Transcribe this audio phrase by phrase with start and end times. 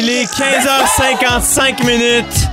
[0.00, 2.48] Il est 15h55 minutes.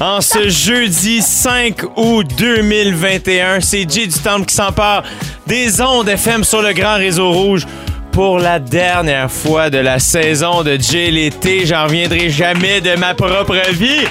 [0.00, 5.04] En ce jeudi 5 août 2021, c'est Jay du Temple qui s'empare
[5.46, 7.66] des ondes FM sur le grand réseau rouge
[8.12, 11.64] pour la dernière fois de la saison de Jay l'été.
[11.64, 14.04] J'en reviendrai jamais de ma propre vie.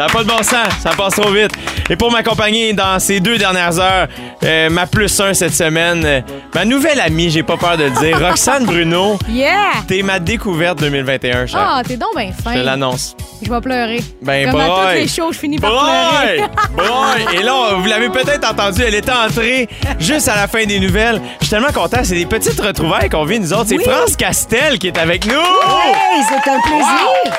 [0.00, 1.50] Ça n'a pas de bon sens, ça passe trop vite.
[1.90, 4.08] Et pour m'accompagner dans ces deux dernières heures,
[4.42, 6.20] euh, ma plus un cette semaine, euh,
[6.54, 9.18] ma nouvelle amie, j'ai pas peur de le dire, Roxane Bruno.
[9.28, 9.72] Yeah!
[9.86, 11.60] T'es ma découverte 2021, cher.
[11.62, 12.54] Ah, t'es donc bien Je te fin.
[12.62, 13.14] l'annonce.
[13.42, 14.00] Je vais pleurer.
[14.22, 16.48] Ben, Comme à toutes les shows, je finis par pleurer.
[16.74, 17.38] Boy!
[17.38, 21.20] Et là, vous l'avez peut-être entendu, elle était entrée juste à la fin des nouvelles.
[21.40, 21.98] Je suis tellement content.
[22.04, 23.66] C'est des petites retrouvailles qu'on vit, nous autres.
[23.68, 23.84] C'est Oui.
[23.84, 25.32] France Castel qui est avec nous!
[25.34, 27.34] Hey, c'est un plaisir!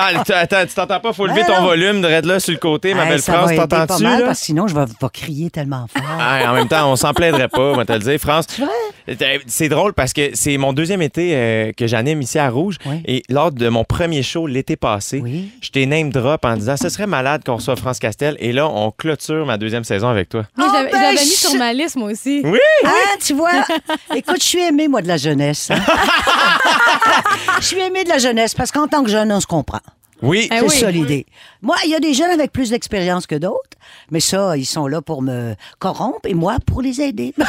[0.00, 1.12] Attends, tu t'entends pas?
[1.12, 3.46] Faut lever Ben ton volume de là sur le côté, ma belle ça France.
[3.48, 4.04] va aider pas T'entends-tu?
[4.04, 6.02] parce que sinon, je vais pas crier tellement fort.
[6.20, 8.18] Ah, en même temps, on s'en plaindrait pas, on va te le dire.
[8.18, 8.46] France,
[9.08, 12.76] Euh, c'est drôle parce que c'est mon deuxième été euh, que j'anime ici à Rouge.
[12.84, 13.00] Oui.
[13.06, 15.50] Et lors de mon premier show l'été passé, Oui.
[15.62, 18.36] je t'ai name drop en disant ce serait malade qu'on reçoive France Castel.
[18.38, 20.42] Et là, on clôture ma deuxième saison avec toi.
[20.56, 22.42] Moi, Oh, j'avais- ben, j'avais mis sur ma liste, moi aussi.
[22.44, 22.58] Oui!
[22.84, 22.90] Ah,
[23.24, 23.52] tu vois,
[24.14, 25.70] écoute, je suis aimée, moi, de la jeunesse.
[25.70, 25.78] hein.
[27.60, 29.80] Je suis aimée de la jeunesse parce qu'en tant que jeune, on se comprend.
[30.22, 30.48] Oui.
[30.50, 30.70] Eh C'est oui.
[30.76, 31.26] ça l'idée.
[31.62, 33.78] Moi, il y a des jeunes avec plus d'expérience que d'autres,
[34.10, 37.34] mais ça, ils sont là pour me corrompre et moi pour les aider.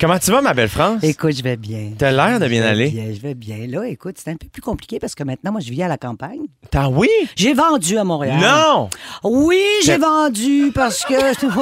[0.00, 1.02] Comment tu vas, ma belle France?
[1.02, 1.90] écoute, je vais bien.
[1.98, 2.88] T'as l'air de bien aller.
[2.90, 3.66] bien, je vais bien.
[3.66, 5.98] Là, écoute, c'est un peu plus compliqué parce que maintenant, moi, je vis à la
[5.98, 6.42] campagne.
[6.70, 7.08] T'as oui?
[7.34, 8.38] J'ai vendu à Montréal.
[8.40, 8.90] Non!
[9.24, 11.14] Oui, j'ai vendu parce que.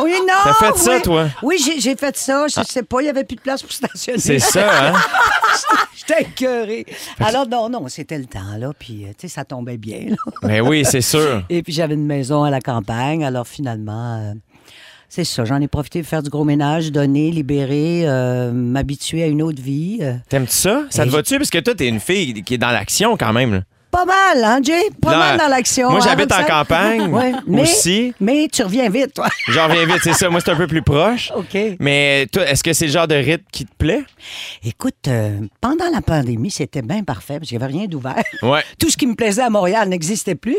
[0.03, 0.34] Oui, non!
[0.45, 1.29] T'as fait ça, toi?
[1.42, 2.47] Oui, j'ai fait ça.
[2.48, 4.19] Je sais pas, il y avait plus de place pour stationner.
[4.19, 4.92] C'est ça, hein?
[5.95, 6.84] J'étais écœurée.
[7.20, 8.73] Alors, non, non, c'était le temps, là.
[8.79, 10.17] Puis, euh, tu sais, ça tombait bien, là.
[10.42, 11.42] Mais oui, c'est sûr.
[11.48, 13.25] Et puis, j'avais une maison à la campagne.
[13.25, 14.34] Alors, finalement, euh,
[15.09, 15.45] c'est ça.
[15.45, 19.63] J'en ai profité pour faire du gros ménage, donner, libérer, euh, m'habituer à une autre
[19.63, 20.01] vie.
[20.29, 20.85] T'aimes-tu ça?
[20.91, 21.36] Ça te va-tu?
[21.39, 23.53] Parce que toi, t'es une fille qui est dans l'action quand même.
[23.53, 23.61] là.
[23.96, 24.90] Pas mal, hein, Jay?
[25.01, 25.89] Pas Là, mal dans l'action.
[25.90, 28.12] moi, hein, j'habite en campagne Ouais, mais, aussi.
[28.20, 29.27] Mais tu reviens vite, toi.
[29.48, 30.29] J'en reviens vite, c'est ça.
[30.29, 31.33] Moi, c'est un peu plus proche.
[31.34, 31.57] OK.
[31.80, 34.05] Mais toi, est-ce que c'est le genre de rythme qui te plaît?
[34.62, 38.23] Écoute, euh, pendant la pandémie, c'était bien parfait parce qu'il n'y avait rien d'ouvert.
[38.42, 38.61] Ouais.
[38.79, 40.58] Tout ce qui me plaisait à Montréal n'existait plus.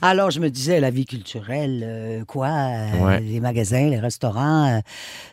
[0.00, 3.20] Alors, je me disais, la vie culturelle, euh, quoi, euh, Ouais.
[3.20, 4.80] les magasins, les restaurants,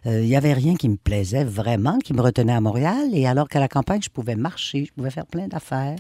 [0.06, 3.10] il n'y avait rien qui me plaisait vraiment, qui me retenait à Montréal.
[3.14, 5.96] Et alors qu'à la campagne, je pouvais marcher, je pouvais faire plein d'affaires.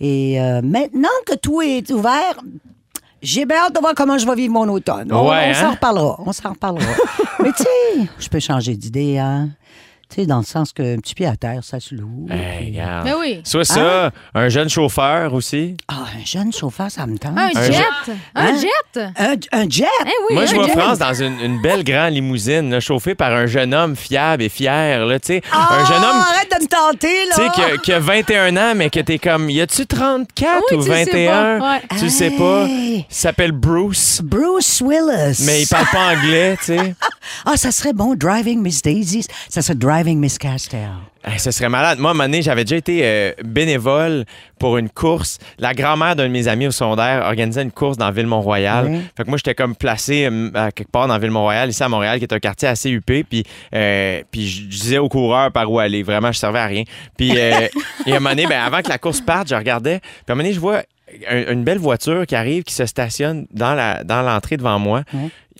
[0.00, 2.38] Et euh, maintenant que tout est ouvert,
[3.20, 5.12] j'ai bien hâte de voir comment je vais vivre mon automne.
[5.12, 5.70] On, Ouais, on s'en hein?
[5.72, 6.20] reparlera.
[6.24, 6.86] On s'en reparlera.
[7.42, 9.48] Mais tu sais, je peux changer d'idée, hein.
[10.10, 12.26] Tu sais, dans le sens que un petit pied à terre, ça se loue.
[12.30, 13.04] Hey, regarde.
[13.04, 13.40] Mais oui.
[13.44, 15.76] Soit ça, un jeune chauffeur aussi.
[15.86, 17.36] Ah, un jeune chauffeur, ça me tente.
[17.36, 17.84] Un Un jet?
[18.34, 18.54] Un Hein?
[18.58, 19.00] jet?
[19.18, 19.84] Un, un jet?
[20.06, 20.72] Eh oui, Moi, je vois jet.
[20.78, 24.48] France dans une, une belle grande limousine, là, chauffée par un jeune homme fiable et
[24.48, 25.04] fier.
[25.04, 25.42] Là, tu sais.
[25.52, 27.34] Ah, un jeune homme arrête de me tenter, là!
[27.34, 30.62] tu sais, qui, a- qui a 21 ans, mais que t'es comme, y a-tu 34
[30.70, 31.58] Oui, ou tu le sais 21?
[31.58, 31.80] pas, ouais.
[31.98, 32.64] Tu le sais pas.
[32.66, 33.06] Hey!
[33.10, 35.42] Il s'appelle Bruce, Bruce Willis.
[35.44, 36.94] mais il parle pas anglais, tu sais.
[37.44, 39.26] Ah, ça serait bon, Driving Miss Daisy.
[39.50, 40.38] Ça serait Driving Miss.
[41.24, 41.98] Hey, ce serait malade.
[41.98, 44.24] Moi, à un moment donné, j'avais déjà été euh, bénévole
[44.58, 45.38] pour une course.
[45.58, 48.86] La grand-mère d'un de mes amis au secondaire organisait une course dans Ville-Mont-Royal.
[49.16, 52.18] Fait que moi, j'étais comme placé euh, à quelque part dans Ville-Mont-Royal, ici à Montréal,
[52.18, 53.24] qui est un quartier assez huppé.
[53.24, 53.42] Puis,
[53.74, 56.02] euh, puis je disais aux coureurs par où aller.
[56.02, 56.84] Vraiment, je servais à rien.
[57.16, 57.68] Puis, et à
[58.06, 59.98] un moment donné, ben, avant que la course parte, je regardais.
[60.00, 60.82] Puis à un moment donné, je vois
[61.28, 65.02] un- une belle voiture qui arrive, qui se stationne dans la dans l'entrée devant moi.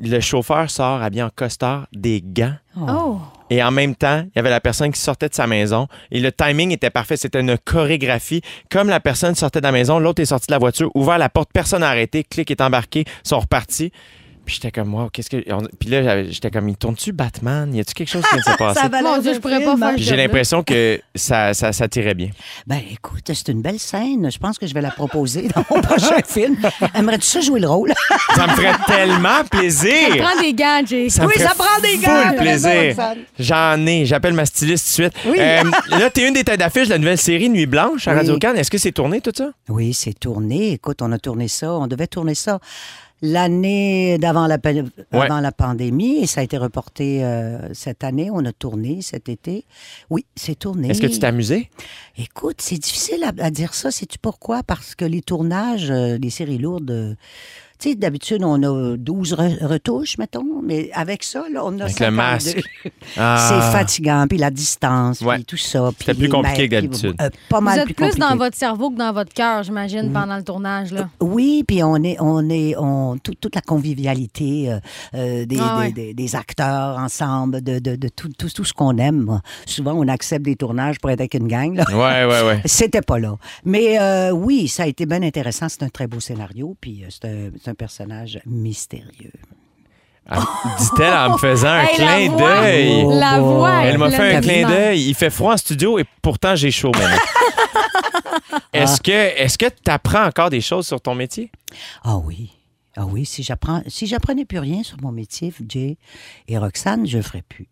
[0.01, 2.55] Le chauffeur sort habillé en costard, des gants.
[2.81, 3.19] Oh.
[3.51, 6.21] Et en même temps, il y avait la personne qui sortait de sa maison et
[6.21, 7.17] le timing était parfait.
[7.17, 8.43] C'était une chorégraphie.
[8.71, 11.29] Comme la personne sortait de la maison, l'autre est sorti de la voiture, ouvert la
[11.29, 13.93] porte, personne n'a arrêté, clic est embarqué, sont repartis.
[14.49, 15.45] Puis j'étais comme, wow, qu'est-ce que.
[15.53, 17.75] on- Puis là, j'étais comme, il tourne-tu Batman?
[17.75, 18.81] Y a-tu quelque chose qui vient de se passer?
[18.81, 19.93] Ça va Mon Dieu, je pourrais pas faire hein?
[19.95, 22.31] Puis j'ai l'impression que ça, ça, ça tirait bien.
[22.67, 24.31] Ben, écoute, c'est une belle scène.
[24.33, 26.57] Je pense que je vais la proposer dans mon prochain film.
[26.95, 27.93] Aimerais-tu ça jouer le rôle?
[28.35, 30.17] Ça me ferait tellement plaisir!
[30.17, 31.11] Prends des gants, Jay.
[31.11, 32.95] Ça Oui, ça prend des full gants, plaisir.
[33.39, 34.07] J'en ai.
[34.07, 35.23] J'appelle ma styliste tout de suite.
[35.27, 35.37] Oui.
[35.39, 35.65] Euh,
[35.99, 38.17] là, t'es une des têtes d'affiche de la nouvelle série Nuit Blanche à Oui.
[38.19, 38.55] Radio-Can.
[38.55, 39.51] Est-ce que c'est tourné tout ça?
[39.69, 40.73] Oui, c'est tourné.
[40.73, 41.73] Écoute, on a tourné ça.
[41.75, 42.61] On devait tourner ça
[43.21, 44.59] l'année d'avant la,
[45.13, 48.31] avant la pandémie et ça a été reporté euh, cette année.
[48.31, 49.65] On a tourné cet été.
[50.11, 50.91] Oui, c'est tourné.
[50.91, 51.71] Est-ce que tu t'es amusé?
[52.17, 53.91] Écoute, c'est difficile à, à dire ça.
[53.91, 54.63] Sais-tu pourquoi?
[54.63, 57.15] Parce que les tournages, euh, les séries lourdes, euh,
[57.79, 61.85] Tu sais, d'habitude, on a 12 re- retouches, mettons, mais avec ça, là, on a
[61.85, 62.17] Avec le 52.
[62.17, 62.63] masque.
[63.17, 63.49] Ah.
[63.49, 65.37] C'est fatigant, puis la distance, Ouais.
[65.37, 65.91] puis tout ça.
[65.99, 67.15] C'était plus compliqué que d'habitude.
[67.21, 70.13] euh, pas Vous mal êtes plus plus, dans votre cerveau que dans votre cœur, j'imagine,
[70.13, 70.93] pendant le tournage.
[70.93, 71.09] Là.
[71.21, 74.79] Oui, puis on est, on est, on, tout- toute la convivialité euh,
[75.15, 75.93] euh, des, Ah des- ouais.
[75.93, 79.41] des- des acteurs ensemble, de, de, de tout, tout, tout ce qu'on aime.
[79.67, 81.75] Souvent, on accepte des tournages pour être avec une gang.
[81.75, 81.85] Là.
[81.91, 82.61] Ouais, ouais, ouais.
[82.67, 83.37] C'était pas là.
[83.65, 85.69] Mais euh, oui, ça a été bien intéressant.
[85.69, 89.33] C'est un très beau scénario, puis euh, c'est un, c'est un personnage mystérieux.
[90.27, 90.41] Ah,
[90.79, 93.03] Dit-elle en me faisant un Hey, clin d'œil.
[93.05, 93.55] Oh, La boy.
[93.55, 93.81] voix!
[93.85, 95.09] Elle m'a est fait un clin d'œil.
[95.09, 97.17] Il fait froid en studio et pourtant j'ai chaud maintenant.
[98.73, 101.51] Est-ce que est-ce que tu apprends encore des choses sur ton métier?
[102.05, 102.53] Ah oui.
[102.97, 105.97] Ah oui, si j'apprends, si j'apprenais plus rien sur mon métier, Jay
[106.49, 107.69] et Roxane, je le ferais plus.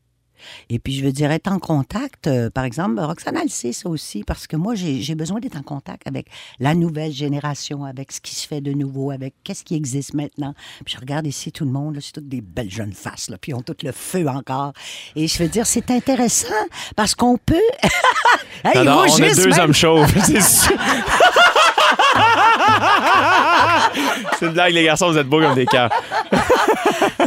[0.71, 3.89] Et puis, je veux dire, être en contact, euh, par exemple, Roxane, elle sait ça
[3.89, 6.27] aussi, parce que moi, j'ai besoin d'être en contact avec
[6.61, 10.55] la nouvelle génération, avec ce qui se fait de nouveau, avec qu'est-ce qui existe maintenant.
[10.85, 13.37] Puis je regarde ici tout le monde, là, c'est toutes des belles jeunes faces, là,
[13.41, 14.73] puis ils ont tout le feu encore.
[15.15, 16.55] Et je veux dire, c'est intéressant,
[16.95, 17.55] parce qu'on peut...
[18.65, 19.61] Hey, Non, non, on a deux même.
[19.61, 20.77] hommes chauves, c'est sûr.
[24.39, 25.91] c'est une blague, les garçons, vous êtes beaux comme des cœurs.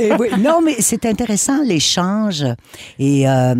[0.01, 0.29] Eh oui.
[0.39, 2.45] Non, mais c'est intéressant l'échange
[2.99, 3.53] et euh,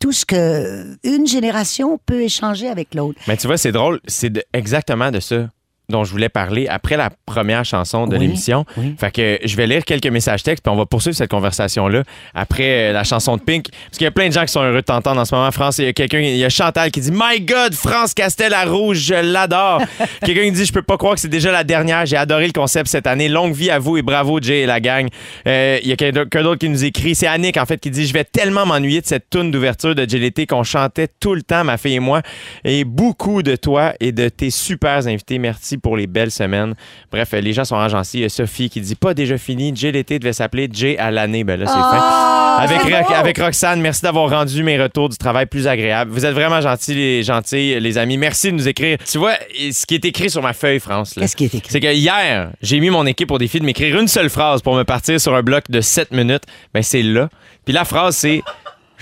[0.00, 3.20] tout ce que une génération peut échanger avec l'autre.
[3.28, 5.48] Mais tu vois, c'est drôle, c'est exactement de ça
[5.92, 8.64] dont je voulais parler après la première chanson de Oui, l'émission.
[8.76, 8.96] oui.
[8.98, 12.02] Fait que je vais lire quelques messages textes, puis on va poursuivre cette conversation-là
[12.34, 13.66] après euh, la chanson de Pink.
[13.70, 15.50] Parce qu'il y a plein de gens qui sont heureux de t'entendre en ce moment,
[15.52, 15.78] France.
[15.78, 18.64] Il y a quelqu'un, il y a Chantal qui dit My God, France Castel à
[18.64, 19.80] rouge, je l'adore.
[20.24, 22.04] quelqu'un qui dit Je peux pas croire que c'est déjà la dernière.
[22.06, 23.28] J'ai adoré le concept cette année.
[23.28, 25.06] Longue vie à vous et bravo, Jay et la gang.
[25.46, 27.14] Euh, Il y a quelqu'un d'autre qui nous écrit.
[27.14, 30.04] C'est Annick, en fait, qui dit Je vais tellement m'ennuyer de cette tune d'ouverture de
[30.08, 32.22] JLT qu'on chantait tout le temps, ma fille et moi.
[32.64, 35.38] Et beaucoup de toi et de tes super invités.
[35.38, 36.74] Merci pour les belles semaines.
[37.10, 38.18] Bref, euh, les gens sont agencés.
[38.18, 39.74] Il y a Sophie qui dit Pas déjà fini.
[39.74, 41.44] JLT devait s'appeler Jay à l'année.
[41.44, 42.32] Ben là, c'est fin.
[42.58, 46.10] Avec, avec Roxane, merci d'avoir rendu mes retours du travail plus agréables.
[46.10, 48.18] Vous êtes vraiment gentils, les, gentils, les amis.
[48.18, 48.98] Merci de nous écrire.
[49.10, 49.34] Tu vois,
[49.72, 51.70] ce qui est écrit sur ma feuille, France, Qu'est-ce qui est écrit?
[51.70, 54.76] c'est que hier, j'ai mis mon équipe au défi de m'écrire une seule phrase pour
[54.76, 56.44] me partir sur un bloc de 7 minutes.
[56.74, 57.28] Ben, c'est là.
[57.64, 58.42] Puis la phrase, c'est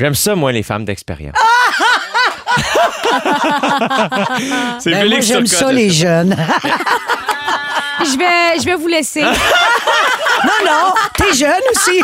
[0.00, 1.36] J'aime ça, moi, les femmes d'expérience.
[4.78, 6.36] c'est Ben, moi, Félix j'aime Turcotte, ça les jeunes.
[8.02, 9.20] Je vais, je vais vous laisser.
[9.22, 9.30] non,
[10.64, 12.02] non, t'es jeune aussi.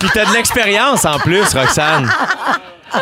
[0.00, 2.10] Puis t'as de l'expérience en plus, Roxane.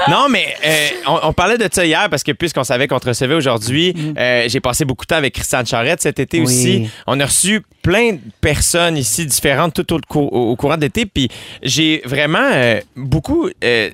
[0.09, 3.09] Non, mais euh, on, on parlait de ça hier parce que puisqu'on savait qu'on te
[3.09, 6.45] recevait aujourd'hui, euh, j'ai passé beaucoup de temps avec Christiane Charrette cet été Oui.
[6.45, 6.91] aussi.
[7.07, 11.07] On a reçu plein de personnes ici différentes tout au, cou- au courant de l'été.
[11.07, 11.29] Puis
[11.63, 13.49] j'ai vraiment euh, beaucoup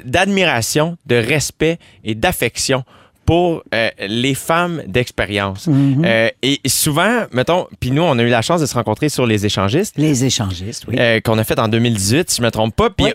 [0.05, 2.85] d'admiration, de respect et d'affection
[3.27, 5.69] pour euh, les femmes d'expérience.
[5.69, 9.27] Euh, et souvent, mettons, puis nous, on a eu la chance de se rencontrer sur
[9.27, 9.95] les échangistes.
[9.97, 10.97] Les échangistes, oui.
[10.99, 12.91] Euh, qu'on a fait en 2018, si je me trompe pas.
[12.91, 13.13] Puis Oui.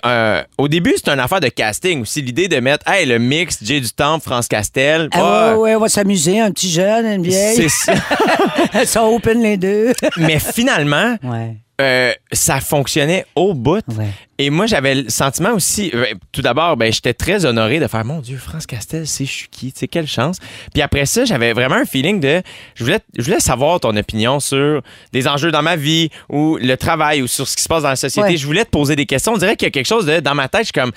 [0.57, 2.21] au début, c'était une affaire de casting aussi.
[2.21, 5.09] L'idée de mettre, hey, le mix, Jay du Temple, France Castel.
[5.13, 7.69] Ah, ouais, ouais, on va s'amuser, un petit jeune, une c'est vieille.
[7.69, 7.93] ça.
[8.73, 9.93] Elles sont open les deux.
[10.17, 13.83] Mais finalement, ouais, euh, ça fonctionnait au bout.
[13.97, 14.09] ouais.
[14.41, 18.05] Et moi, j'avais le sentiment aussi, euh, tout d'abord, ben, j'étais très honoré de faire,
[18.05, 20.37] mon Dieu, France Castel, c'est je suis qui, tu sais, quelle chance.
[20.73, 22.41] Puis après ça, j'avais vraiment un feeling de,
[22.75, 24.81] je voulais, je voulais savoir ton opinion sur
[25.11, 27.89] des enjeux dans ma vie ou le travail ou sur ce qui se passe dans
[27.89, 28.29] la société.
[28.29, 28.37] Ouais.
[28.37, 29.33] Je voulais te poser des questions.
[29.33, 30.93] On dirait qu'il y a quelque chose de, dans ma tête, je suis comme,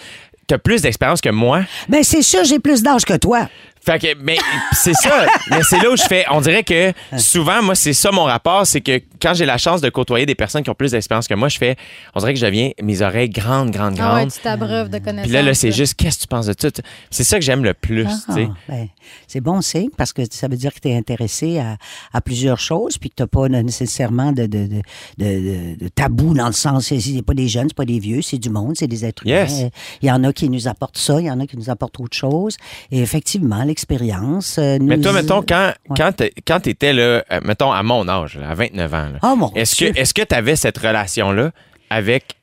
[0.46, 1.62] t'as plus d'expérience que moi.
[1.88, 3.48] Ben, c'est sûr, j'ai plus d'âge que toi.
[3.84, 4.36] Fait que, mais
[4.72, 5.26] c'est ça.
[5.50, 6.24] mais c'est là où je fais.
[6.30, 8.64] On dirait que souvent, moi, c'est ça mon rapport.
[8.66, 11.34] C'est que quand j'ai la chance de côtoyer des personnes qui ont plus d'expérience que
[11.34, 11.76] moi, je fais.
[12.14, 14.32] On dirait que je deviens mes oreilles grandes, grandes, Ah ouais, grandes.
[14.32, 15.24] tu t'abreuves de connaissances.
[15.24, 16.70] Puis là, là, c'est juste, qu'est-ce que tu penses de tout?
[17.10, 18.48] C'est ça que j'aime le plus, sais.
[18.48, 18.88] Ah, ben,
[19.26, 21.76] c'est bon signe parce que ça veut dire que tu es intéressé à,
[22.12, 24.82] à plusieurs choses puis que tu n'as pas nécessairement de, de, de,
[25.18, 28.22] de- de tabou dans le sens, c'est c'est pas des jeunes, c'est pas des vieux,
[28.22, 29.50] c'est du monde, c'est des êtres Yes.
[29.58, 29.68] humains.
[30.02, 31.98] Il y en a qui nous apportent ça, il y en a qui nous apportent
[32.00, 32.56] autre chose.
[32.90, 34.56] Et effectivement, l'expérience.
[34.58, 35.94] euh, Mais toi, mettons, quand, Ouais.
[35.96, 36.12] quand
[36.46, 39.98] quand t'étais, là, euh, mettons, à mon âge, là, à 29 ans, Oh est-ce que
[39.98, 41.50] est-ce que t'avais cette relation-là
[41.90, 42.36] avec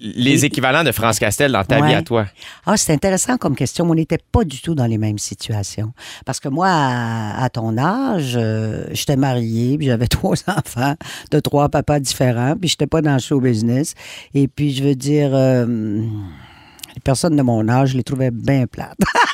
[0.00, 2.26] les équivalents de France Castel dans ta vie à toi?
[2.66, 3.84] Ah, c'est intéressant comme question.
[3.88, 5.92] On n'était pas du tout dans les mêmes situations.
[6.24, 10.94] Parce que moi, à, à ton âge, euh, j'étais mariée, puis j'avais trois enfants
[11.30, 13.94] de trois papas différents, puis j'étais pas dans le show business.
[14.34, 18.66] Et puis, je veux dire, euh, les personnes de mon âge, je les trouvais bien
[18.66, 18.98] plates.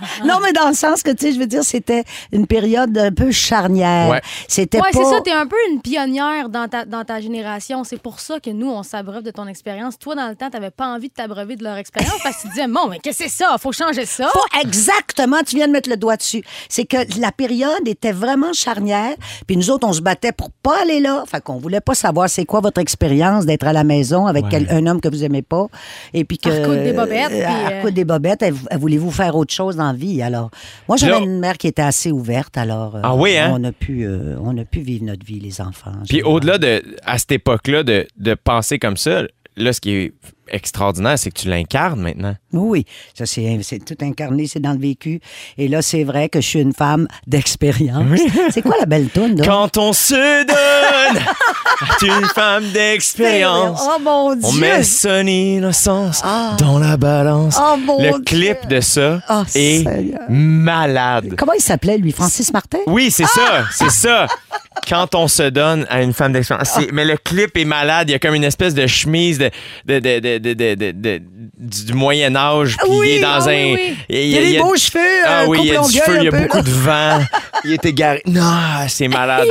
[0.26, 3.12] non, mais dans le sens que, tu sais, je veux dire, c'était une période un
[3.12, 4.08] peu charnière.
[4.10, 4.20] Ouais.
[4.48, 4.98] C'était Ouais, pas...
[4.98, 7.84] c'est ça, t'es un peu une pionnière dans ta, dans ta génération.
[7.84, 9.98] C'est pour ça que nous, on s'abreuve de ton expérience.
[9.98, 12.48] Toi, dans le temps, t'avais pas envie de t'abreuver de leur expérience parce que tu
[12.48, 13.56] disais, bon, mais qu'est-ce que c'est ça?
[13.58, 14.28] Faut changer ça.
[14.32, 16.42] Faut exactement, tu viens de mettre le doigt dessus.
[16.68, 19.14] C'est que la période était vraiment charnière,
[19.46, 21.24] puis nous autres, on se battait pour pas aller là.
[21.26, 24.48] Fait qu'on voulait pas savoir c'est quoi votre expérience d'être à la maison avec Ouais.
[24.50, 25.66] quel- un homme que vous aimez pas,
[26.14, 26.48] et puis que...
[26.48, 28.44] À des bobettes, euh, puis, à euh, recoudre des bobettes,
[28.78, 29.89] voulez-vous faire autre chose dans
[30.22, 30.50] alors...
[30.88, 32.96] Moi, j'avais Là- une mère qui était assez ouverte, alors...
[32.96, 33.52] euh, Ah oui, hein?
[33.54, 35.90] On a pu, euh, on a pu vivre notre vie, les enfants.
[35.90, 36.32] en Puis général.
[36.32, 39.22] au-delà de, à cette époque-là, de, de penser comme ça,
[39.56, 40.12] là, ce qui est
[40.50, 42.34] extraordinaire, c'est que tu l'incarnes maintenant.
[42.52, 42.84] Oui,
[43.16, 45.20] ça c'est tout incarné, c'est dans le vécu.
[45.58, 48.20] Et là, c'est vrai que je suis une femme d'expérience.
[48.50, 49.40] C'est quoi la belle toune?
[49.44, 51.22] Quand on se donne,
[51.98, 53.80] tu une femme d'expérience.
[53.82, 54.42] Oh mon Dieu!
[54.44, 56.56] On met son innocence Ah.
[56.58, 57.56] dans la balance.
[57.60, 58.20] Oh, mon Le Dieu.
[58.24, 60.20] clip de ça Oh, est Seigneur.
[60.28, 61.34] malade.
[61.38, 62.12] Comment il s'appelait, lui?
[62.12, 62.78] Francis Martin?
[62.86, 64.26] Oui, c'est ça, c'est ça.
[64.88, 66.78] Quand on se donne à une femme d'expérience.
[66.92, 68.08] Mais le clip est malade.
[68.08, 69.50] Il y a comme une espèce de chemise de,
[69.86, 71.22] de, de, de, de- de- de- de-
[71.58, 72.76] du, Moyen Âge.
[72.78, 73.52] Puis Oui, il est dans ah un.
[73.52, 73.96] oui, oui.
[74.08, 76.16] Il, Il y a des beaux cheveux, Ah euh, oui, il y a du feu,
[76.18, 76.62] il y a beaucoup là.
[76.62, 77.20] de vent.
[77.64, 78.22] Il est égaré.
[78.26, 79.46] Non, c'est malade.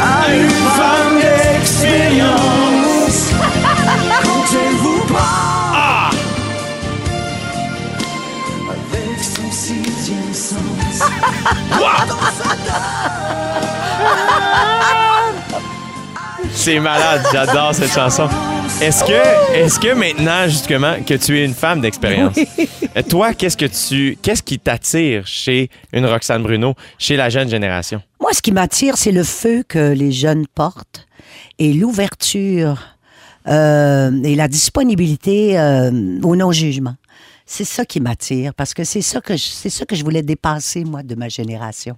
[0.00, 3.32] À une femme d'expérience.
[5.16, 6.10] Ah!
[16.68, 18.28] C'est malade, j'adore cette chanson.
[18.82, 23.56] Est-ce que, est-ce que maintenant, justement, que tu es une femme d'expérience, euh, toi, qu'est-ce
[23.56, 28.02] que tu, qu'est-ce qui t'attire chez une Roxane Bruno, chez la jeune génération?
[28.20, 31.08] Moi, ce qui m'attire, c'est le feu que les jeunes portent
[31.58, 32.78] et l'ouverture
[33.46, 35.90] euh, et la disponibilité euh,
[36.22, 36.96] au non-jugement.
[37.50, 40.22] C'est ça qui m'attire parce que c'est ça que je, c'est ça que je voulais
[40.22, 41.96] dépasser moi de ma génération.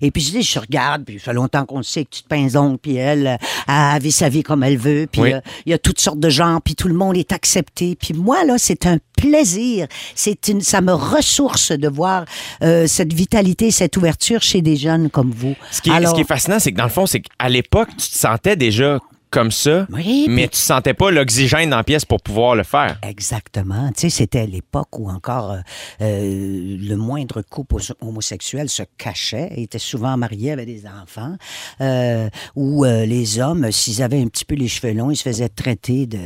[0.00, 2.28] Et puis je dis je regarde puis ça fait longtemps qu'on sait que tu te
[2.28, 3.36] pinzons puis elle euh,
[3.68, 5.32] elle vit sa vie comme elle veut puis Oui.
[5.34, 8.14] euh, il y a toutes sortes de gens puis tout le monde est accepté puis
[8.14, 12.24] moi là c'est un plaisir c'est une ça me ressource de voir
[12.62, 15.54] euh, cette vitalité cette ouverture chez des jeunes comme vous.
[15.72, 17.48] Ce qui est, Alors- ce qui est fascinant, c'est que dans le fond, c'est qu'à
[17.50, 18.98] l'époque, tu te sentais déjà
[19.30, 22.98] comme ça, Oui, mais tu sentais pas l'oxygène dans la pièce pour pouvoir le faire.
[23.02, 23.88] Exactement.
[23.94, 25.58] Tu sais, c'était l'époque où encore euh,
[26.00, 31.34] euh, le moindre couple homosexuel se cachait, était souvent marié avec des enfants,
[31.80, 35.22] euh, où euh, les hommes, s'ils avaient un petit peu les cheveux longs, ils se
[35.24, 36.16] faisaient traiter de...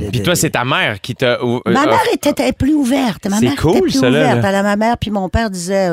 [0.00, 1.38] De- Puis toi, c'est ta mère qui t'a.
[1.42, 3.26] euh, Ma euh, mère était, plus ouverte.
[3.28, 4.44] Ma C'est mère cool, était plus ouverte.
[4.44, 5.90] Alors, ma mère puis mon père disaient...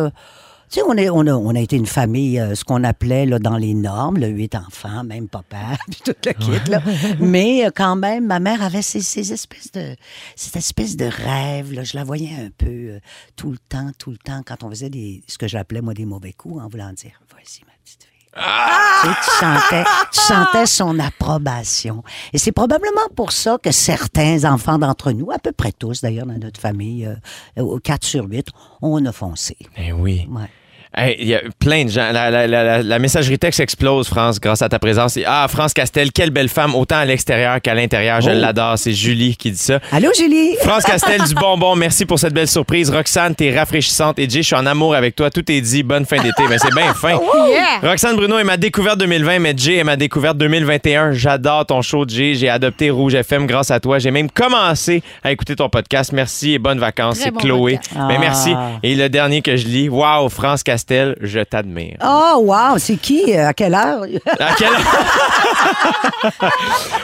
[0.73, 3.27] tu sais, on, est, on, a, on a été une famille, euh, ce qu'on appelait
[3.27, 6.71] là, dans les normes, le huit enfants, même papa, puis tout le kit.
[6.71, 6.81] Là.
[7.19, 9.95] Mais euh, quand même, ma mère avait ces, ces espèces de,
[10.35, 11.73] cette espèce de rêve.
[11.73, 11.83] Là.
[11.83, 12.99] Je la voyais un peu euh,
[13.35, 16.05] tout le temps, tout le temps, quand on faisait des, ce que j'appelais, moi, des
[16.05, 18.29] mauvais coups, en voulant dire, voici ma petite fille.
[18.33, 22.03] Tu, sais, tu sentais, tu sentais son approbation.
[22.33, 26.25] Et c'est probablement pour ça que certains enfants d'entre nous, à peu près tous d'ailleurs
[26.25, 28.47] dans notre famille, euh, au 4 sur 8,
[28.81, 29.55] on a foncé.
[29.77, 30.27] Eh oui.
[30.31, 30.49] Ouais.
[30.95, 32.11] Hey, Il y a plein de gens.
[32.11, 35.17] La, la- la- la- la messagerie texte explose, France, grâce à ta présence.
[35.25, 38.21] Ah, France Castel, quelle belle femme, autant à l'extérieur qu'à l'intérieur.
[38.21, 38.33] Je Oh.
[38.33, 38.77] l'adore.
[38.77, 39.79] C'est Julie qui dit ça.
[39.91, 40.55] Allô, Julie?
[40.61, 42.91] France Castel du bonbon, merci pour cette belle surprise.
[42.91, 44.19] Roxane, t'es rafraîchissante.
[44.19, 45.31] Et Jay, je suis en amour avec toi.
[45.31, 45.81] Tout est dit.
[45.81, 46.43] Bonne fin d'été.
[46.47, 47.13] Ben, c'est bien fin.
[47.49, 47.89] Yeah!
[47.89, 51.13] Roxane Bruno est ma découverte 2020, mais Jay est ma découverte 2021.
[51.13, 52.35] J'adore ton show, Jay.
[52.35, 53.97] J'ai adopté Rouge FM grâce à toi.
[53.97, 56.11] J'ai même commencé à écouter ton podcast.
[56.13, 57.17] Merci et bonnes vacances.
[57.17, 57.73] C'est bon Chloé.
[57.73, 57.95] podcast.
[57.95, 58.19] Ben, Ah.
[58.19, 58.53] merci.
[58.83, 61.97] Et le dernier que je lis, Wow, France Castel, je t'admire.
[62.03, 63.35] Oh, wow, c'est qui?
[63.37, 64.03] Euh, À quelle heure?
[64.39, 64.69] À quel-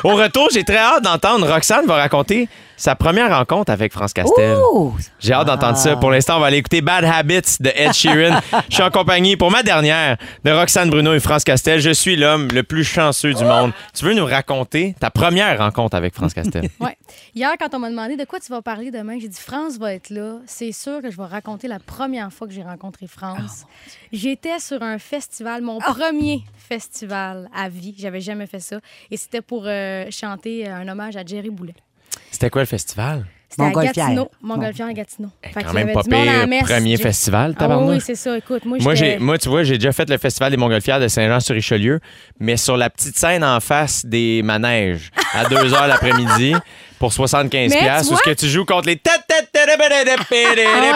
[0.03, 1.47] Au retour, j'ai très hâte d'entendre.
[1.51, 2.47] Roxane va raconter
[2.79, 4.57] sa première rencontre avec France Castel.
[4.57, 4.93] Oh!
[5.19, 5.97] J'ai hâte d'entendre ça.
[5.97, 8.39] Pour l'instant, on va aller écouter Bad Habits de Ed Sheeran.
[8.69, 11.81] Je suis en compagnie pour ma dernière de Roxane Bruno et France Castel.
[11.81, 13.73] Je suis l'homme le plus chanceux du monde.
[13.93, 16.69] Tu veux nous raconter ta première rencontre avec France Castel?
[16.79, 16.95] Ouais.
[17.35, 19.93] Hier, quand on m'a demandé de quoi tu vas parler demain, j'ai dit France va
[19.93, 20.37] être là.
[20.45, 23.65] C'est sûr que je vais raconter la première fois que j'ai rencontré France.
[24.13, 27.95] J'étais sur un festival, mon premier festival à vie.
[27.97, 28.79] J'avais jamais fait ça.
[29.11, 31.75] Et c'était pour euh, chanter un hommage à Jerry Boulet.
[32.31, 33.25] C'était quoi le festival?
[33.49, 33.71] C'était à.
[33.71, 34.29] Gatineau.
[34.41, 35.29] Montgolfière à Gatineau.
[35.43, 38.37] Eh, Fait quand même pas pire premier festival, Ah oui, c'est ça.
[38.37, 41.99] Écoute, moi, Moi, moi, tu vois, j'ai déjà fait le festival des Montgolfières de Saint-Jean-sur-Richelieu,
[42.39, 46.53] mais sur la petite scène en face des manèges, à 2 h l'après-midi,
[46.99, 48.97] pour 75 Mais tu piastres, où vois- ce que tu joues contre les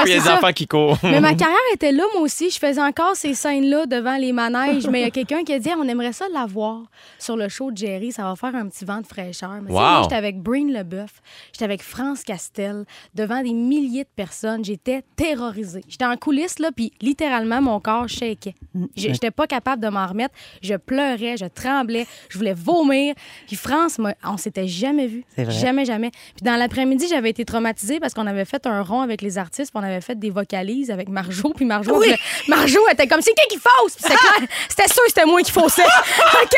[0.03, 0.97] Puis les enfants qui courent.
[1.03, 2.49] Mais ma carrière était là, moi aussi.
[2.49, 4.87] Je faisais encore ces scènes-là devant les manèges.
[4.87, 6.81] Mais il y a quelqu'un qui a dit on aimerait ça la voir
[7.19, 8.11] sur le show de Jerry.
[8.11, 9.51] Ça va faire un petit vent de fraîcheur.
[9.61, 9.79] Mais Wow.
[9.79, 11.21] moi, j'étais avec Breen Leboeuf.
[11.51, 14.63] J'étais avec France Castel devant des milliers de personnes.
[14.63, 15.81] J'étais terrorisée.
[15.87, 18.55] J'étais en coulisses, là, puis littéralement, mon corps shakeait.
[18.95, 20.33] J'étais pas capable de m'en remettre.
[20.61, 23.15] Je pleurais, je tremblais, je voulais vomir.
[23.47, 25.23] Puis France, moi, on s'était jamais vu.
[25.37, 25.51] Vrai.
[25.51, 26.11] Jamais, jamais.
[26.11, 29.71] Puis dans l'après-midi, j'avais été traumatisée parce qu'on avait fait un rond avec les artistes,
[29.71, 32.13] puis on avait fait des vocalises avec Marjo, puis Marjo, Oui.
[32.47, 35.41] Marjo était comme c'est qui qui fausse, Puis c'était clair, c'était sûr que c'était moi
[35.41, 35.83] qui faussais.
[36.43, 36.55] OK?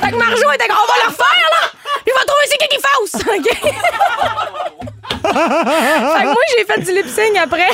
[0.00, 1.68] Fait que Marjo était comme on va le refaire là.
[2.04, 3.14] Puis il va trouver c'est qui qui fausse.
[3.36, 4.80] OK?
[5.22, 7.68] Fait que moi j'ai fait du lip sync après.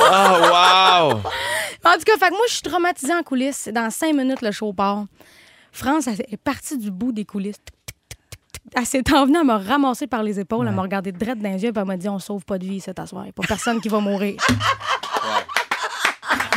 [0.00, 1.20] Oh, wow!
[1.84, 3.68] En tout cas, fait que moi, je suis traumatisée en coulisses.
[3.72, 5.04] Dans cinq minutes, le show part.
[5.72, 7.60] France elle est partie du bout des coulisses.
[8.76, 11.50] Elle s'est en venue, elle m'a ramassé par les épaules, elle m'a regardé droit dans
[11.50, 13.22] les yeux, puis elle m'a dit On sauve pas de vie cet soir.
[13.22, 14.34] Il n'y a pas personne qui va mourir.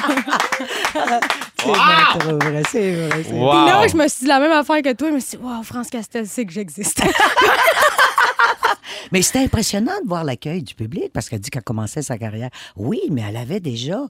[1.63, 2.63] C'est c'est vrai.
[2.69, 3.23] c'est vrai.
[3.39, 3.51] Wow!
[3.51, 5.09] Puis là, je me suis dit la même affaire que toi.
[5.09, 7.01] Je me suis dit Wow, France Castel sait que j'existe.
[9.11, 12.49] Mais c'était impressionnant de voir l'accueil du public parce qu'elle dit qu'elle commençait sa carrière.
[12.75, 14.07] Oui, mais elle avait déjà euh,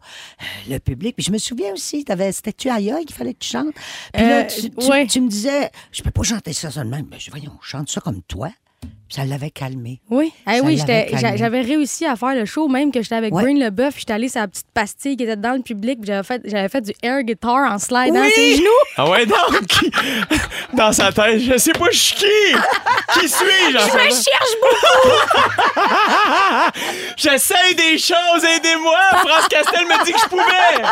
[0.69, 1.15] le public.
[1.15, 3.73] Puis je me souviens aussi, t'avais, c'était-tu aïeul qu'il fallait que tu chantes?
[4.13, 5.07] Puis là, Euh, tu, tu- ouais.
[5.07, 7.01] tu me disais, je peux pas chanter ça seulement.
[7.09, 8.50] Mais dis, voyons, chante ça comme toi.
[9.15, 10.00] Ça l'avait calmé.
[10.10, 10.75] Oui, Eh oui
[11.38, 13.43] j'avais réussi à faire le show, même que j'étais avec Ouais.
[13.43, 13.93] Green Leboeuf.
[14.00, 16.00] J'étais allée sur la petite pastille qui était dans le public.
[16.01, 18.32] puis J'avais fait, j'avais fait du air guitar en slidant Oui!
[18.34, 18.70] ses genoux.
[18.98, 19.38] Ah ouais, donc,
[20.74, 22.25] dans sa tête, je sais pas, je suis qui?
[23.20, 23.77] Qui suis-je?
[23.77, 25.10] Je me cherche beaucoup.
[27.17, 28.98] J'essaye des choses, aidez-moi!
[29.25, 30.84] France Castel me dit que je pouvais!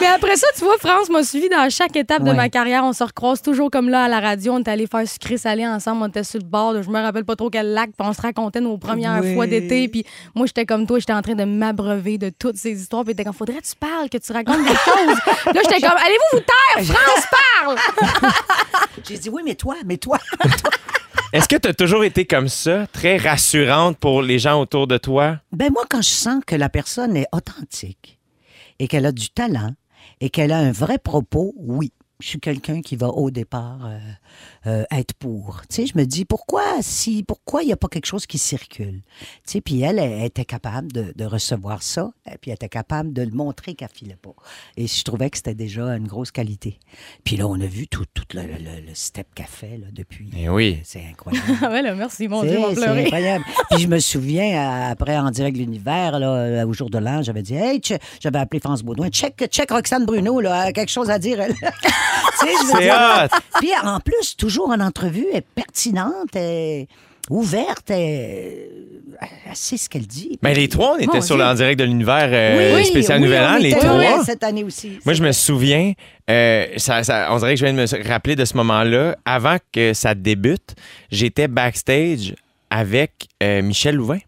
[0.00, 2.84] Mais après ça, tu vois, France m'a suivi dans chaque étape de ma carrière.
[2.84, 4.52] On se recroise toujours comme là à la radio.
[4.54, 6.02] On est allé faire sucré salé ensemble.
[6.02, 7.90] On était sur le bord de je me rappelle pas trop quel lac.
[7.96, 9.34] Puis on se racontait nos premières Oui.
[9.34, 9.88] fois d'été.
[9.88, 10.98] Puis moi, j'étais comme toi.
[10.98, 13.04] J'étais en train de m'abreuver de toutes ces histoires.
[13.04, 15.18] Puis t'es comme, faudrait que tu parles, que tu racontes des choses.
[15.54, 16.96] là, j'étais comme, allez-vous vous taire?
[16.96, 17.26] France
[17.62, 17.78] parle!
[19.08, 20.18] J'ai dit, oui, mais toi, mais toi.
[21.32, 24.98] Est-ce que tu as toujours été comme ça, très rassurante pour les gens autour de
[24.98, 25.38] toi?
[25.52, 28.18] Ben moi, quand je sens que la personne est authentique
[28.78, 29.70] et qu'elle a du talent
[30.20, 31.92] et qu'elle a un vrai propos, oui.
[32.20, 33.98] Je suis quelqu'un qui va au départ euh,
[34.66, 35.62] euh, être pour.
[35.68, 38.38] Tu sais, je me dis pourquoi si pourquoi il n'y a pas quelque chose qui
[38.38, 39.02] circule?
[39.46, 42.68] Tu sais, puis elle, elle était capable de, de recevoir ça, et puis elle était
[42.68, 44.34] capable de le montrer qu'elle filait pas.
[44.76, 46.78] Et je trouvais que c'était déjà une grosse qualité.
[47.24, 50.30] Puis là, on a vu tout, tout le, le- le step qu'elle fait là, depuis.
[50.36, 50.80] Eh oui.
[50.84, 51.46] C'est incroyable.
[51.62, 53.44] Ah ouais, là, merci, mon Dieu, mon c'est incroyable.
[53.70, 54.56] Puis je me souviens,
[54.88, 57.80] euh, après, en direct de l'univers, là, euh, au jour de l'an, j'avais dit, hey,
[58.20, 61.40] j'avais appelé France Baudouin, check, check Roxane Bruno, là, a quelque chose à dire.
[61.40, 61.54] elle.
[62.40, 63.58] Tu sais, je veux C'est dire, hot!
[63.60, 66.88] Puis en plus, toujours en entrevue, elle est pertinente, elle est
[67.30, 68.68] ouverte, elle,
[69.20, 70.38] elle sait ce qu'elle dit.
[70.42, 71.44] Mais Ben, les trois, on était Mon sur Dieu.
[71.44, 73.98] le en direct de l'univers euh, Oui, spécial oui, Nouvel on An, les était trois.
[73.98, 74.98] là cette année aussi.
[75.04, 75.92] Moi, je me souviens,
[76.30, 79.16] euh, ça, ça- on dirait que je viens de me rappeler de ce moment-là.
[79.24, 80.74] Avant que ça débute,
[81.10, 82.34] j'étais backstage
[82.70, 84.18] avec euh, Michel Louvain.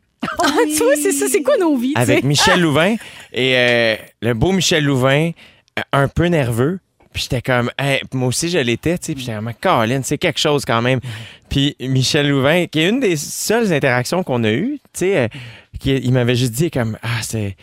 [0.41, 1.93] Ah, tu vois, c'est ça, c'est quoi nos vies?
[1.95, 2.25] tu Avec?
[2.25, 2.97] Michel Louvain.
[3.33, 5.31] Et euh, le beau Michel Louvain,
[5.79, 6.79] euh, un peu nerveux.
[7.17, 7.71] Puis j'étais comme,
[8.13, 9.15] moi aussi je l'étais, tu sais.
[9.15, 11.01] Puis j'étais comme, Colin, c'est quelque chose quand même.
[11.49, 15.29] Puis Michel Louvain, qui est une des seules interactions qu'on a eues, tu sais, euh,
[15.87, 17.57] il m'avait juste dit comme, ah, c'est.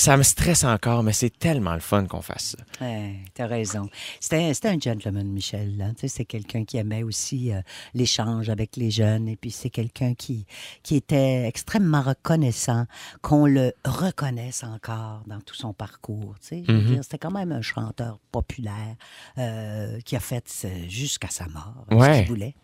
[0.00, 2.84] Ça me stresse encore, mais c'est tellement le fun qu'on fasse ça.
[2.86, 3.90] Ouais, t'as raison.
[4.18, 5.94] C'était, un gentleman, Michel.
[5.98, 7.60] Sais, c'est quelqu'un qui aimait aussi euh,
[7.92, 9.28] l'échange avec les jeunes.
[9.28, 10.46] Et puis, c'est quelqu'un qui,
[10.82, 12.86] qui était extrêmement reconnaissant
[13.20, 16.34] qu'on le reconnaisse encore dans tout son parcours.
[16.50, 16.84] Mhm.
[16.86, 18.96] dire, c'était quand même un chanteur populaire
[19.36, 22.20] euh, qui a fait jusqu'à sa mort ce Ouais.
[22.20, 22.54] qu'il voulait.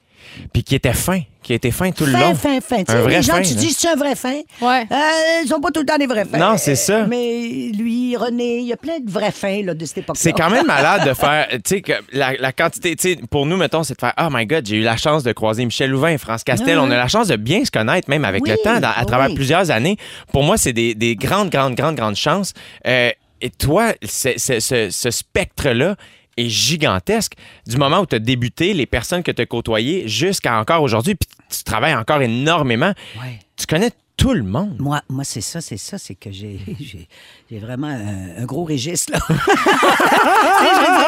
[0.52, 2.34] Puis qui était fin, qui était fin tout le fin, long.
[2.34, 2.84] fin, fin.
[2.84, 3.60] Tu Un vrai les gens, fin, tu là.
[3.60, 4.40] dis, c'est un vrai fin.
[4.60, 4.86] Ouais.
[4.90, 6.38] Euh, ils sont pas tout le temps des vrais fins.
[6.38, 7.02] Non, c'est ça.
[7.02, 10.20] Euh, Mais lui, René, il y a plein de vrais fins là, de cette époque-là.
[10.22, 13.46] C'est quand même malade de faire, tu sais, que la, la quantité, tu sais, pour
[13.46, 15.90] nous, mettons, c'est de faire, oh my God, j'ai eu la chance de croiser Michel
[15.90, 16.76] Louvain, France Castel.
[16.76, 16.82] Mhm.
[16.84, 19.00] On a la chance de bien se connaître, même avec Oui, le temps, dans- à
[19.00, 19.06] oui.
[19.06, 19.96] travers plusieurs années.
[20.32, 22.52] Pour moi, c'est des, des grandes, grandes, grandes, grandes chances.
[22.86, 25.96] Euh, et toi, c'est- c'est- ce, ce spectre-là
[26.36, 27.34] est gigantesque.
[27.66, 31.14] Du moment où tu as débuté, les personnes que tu as côtoyées, jusqu'à encore aujourd'hui,
[31.14, 33.38] puis tu travailles encore énormément, Ouais.
[33.56, 34.76] tu connais tout le monde.
[34.78, 37.06] Moi, moi c'est ça, c'est ça, c'est que j'ai, j'ai,
[37.50, 39.18] j'ai vraiment un, un gros registre, là.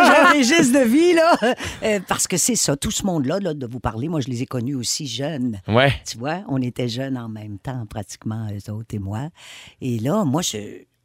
[0.04, 1.36] J'ai un registre de vie, là.
[1.82, 4.42] Euh, parce que c'est ça, tout ce monde-là, là, de vous parler, moi, je les
[4.42, 5.60] ai connus aussi jeunes.
[5.66, 5.92] Ouais.
[6.06, 9.28] Tu vois, on était jeunes en même temps, pratiquement, eux autres et moi.
[9.80, 10.58] Et là, moi, je.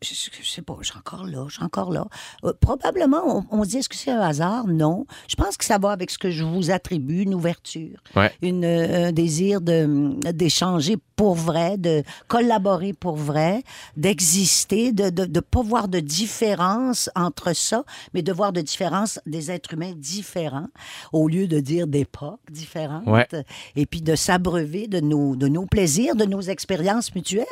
[0.03, 2.05] Je, je sais pas, je suis encore là, je suis encore là.
[2.43, 4.67] Euh, probablement, on, on se dit, est-ce que c'est un hasard?
[4.67, 5.05] Non.
[5.27, 8.31] Je pense que ça va avec ce que je vous attribue, une ouverture, Ouais.
[8.41, 13.63] une, euh, un désir de, d'échanger pour vrai, de collaborer pour vrai,
[13.97, 18.61] d'exister, de ne de, de pas voir de différence entre ça, mais de voir de
[18.61, 20.67] différence des êtres humains différents,
[21.11, 23.27] au lieu de dire d'époques différentes, Ouais.
[23.75, 27.45] et puis de s'abreuver de nos, de nos plaisirs, de nos expériences mutuelles.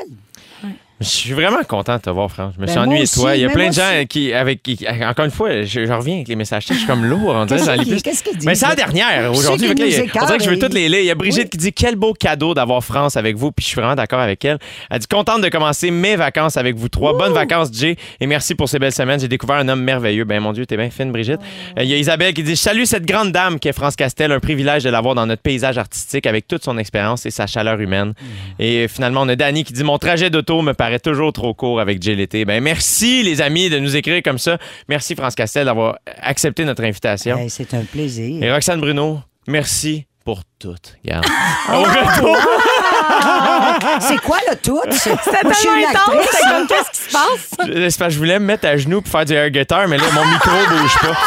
[1.01, 2.53] Je suis vraiment content de te voir, France.
[2.55, 3.35] Je me Ben, suis ennuyé de toi.
[3.35, 4.07] Il y a mais plein de gens aussi.
[4.07, 6.87] qui, avec qui, encore une fois, je, je reviens avec les messages textes, je suis
[6.87, 7.33] comme lourd.
[7.35, 8.45] On dirait, lis qu'il plus.
[8.45, 9.69] Mais c'est la dernière aujourd'hui.
[9.71, 10.99] On dirait que je veux toutes les lire.
[10.99, 11.49] Il y a Brigitte Oui.
[11.49, 13.51] qui dit Quel beau cadeau d'avoir France avec vous.
[13.51, 14.59] Puis je suis vraiment d'accord avec elle.
[14.91, 17.17] Elle dit Contente de commencer mes vacances avec vous trois.
[17.17, 17.95] Bonnes vacances, Jay.
[18.19, 19.19] Et merci pour ces belles semaines.
[19.19, 20.23] J'ai découvert un homme merveilleux.
[20.25, 21.39] Ben mon Dieu, t'es bien fine, Brigitte.
[21.79, 24.31] Euh, Il y a Isabelle qui dit Salut cette grande dame qui est France Castel.
[24.31, 27.79] Un privilège de l'avoir dans notre paysage artistique avec toute son expérience et sa chaleur
[27.79, 28.13] humaine.
[28.59, 31.53] Et euh, finalement, on a Dani qui dit Mon trajet d'auto me paraît toujours trop
[31.53, 32.45] court avec Jay l'été.
[32.45, 34.57] Ben merci, les amis, de nous écrire comme ça.
[34.87, 37.37] Merci, France Castel, d'avoir accepté notre invitation.
[37.49, 38.43] C'est un plaisir.
[38.43, 40.75] Et Roxane Bruno, merci pour tout.
[41.03, 41.25] Regarde.
[41.69, 41.73] Oh!
[41.73, 42.37] Au retour.
[43.99, 44.81] C'est quoi le tout?
[44.89, 47.67] C'était Tellement intense, c'est comme qu'est-ce qui se passe?
[47.67, 49.87] Je- c'est parce que je voulais me mettre à genoux pour faire du air guitar,
[49.87, 51.17] mais là, mon micro bouge pas.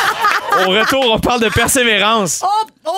[0.67, 2.43] Au retour, on parle de persévérance.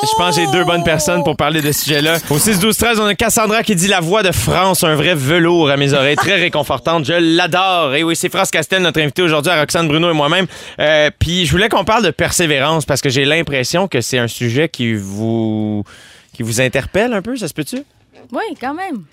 [0.02, 2.16] Je pense que j'ai deux bonnes personnes pour parler de ce sujet-là.
[2.30, 5.76] Au 6-12-13, on a Cassandra qui dit La voix de France, un vrai velours à
[5.76, 7.04] mes oreilles, très réconfortante.
[7.04, 7.94] Je l'adore.
[7.94, 10.46] Et oui, c'est France Castel, notre invité aujourd'hui, à Roxane Bruno et moi-même.
[10.80, 14.28] Euh, Puis je voulais qu'on parle de persévérance parce que j'ai l'impression que c'est un
[14.28, 15.82] sujet qui vous
[16.34, 17.82] qui vous interpelle un peu, ça se peut-tu?
[18.32, 19.04] Oui, quand même.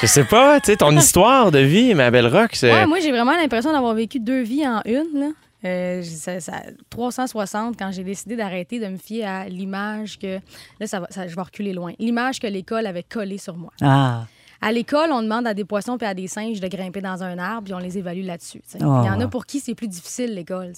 [0.00, 2.62] Je sais pas, tu sais, ton histoire de vie, ma belle Rox.
[2.64, 5.08] euh, Ouais, moi, j'ai vraiment l'impression d'avoir vécu deux vies en une.
[5.20, 5.26] Là.
[5.64, 10.38] Euh, ça, ça- 360 quand j'ai décidé d'arrêter de me fier à l'image que
[10.80, 13.70] là ça va, ça- je vais reculer loin l'image que l'école avait collée sur moi
[13.82, 14.24] Ah,
[14.62, 17.38] à l'école on demande à des poissons et à des singes de grimper dans un
[17.38, 18.62] arbre puis on les évalue là-dessus.
[18.76, 19.00] Oh.
[19.02, 20.72] il y en a pour qui c'est plus difficile l'école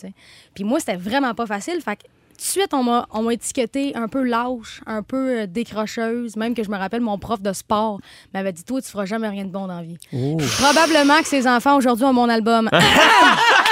[0.54, 3.34] puis moi c'était vraiment pas facile fait que tout de suite, on m'a, on m'a
[3.34, 6.34] étiqueté un peu lâche, un peu euh, décrocheuse.
[6.34, 8.00] Même que je me rappelle, mon prof de sport
[8.34, 9.96] m'avait dit Toi, tu feras jamais rien de bon dans la vie.
[10.12, 10.38] oh.
[10.58, 12.68] Probablement que ces enfants aujourd'hui ont mon album.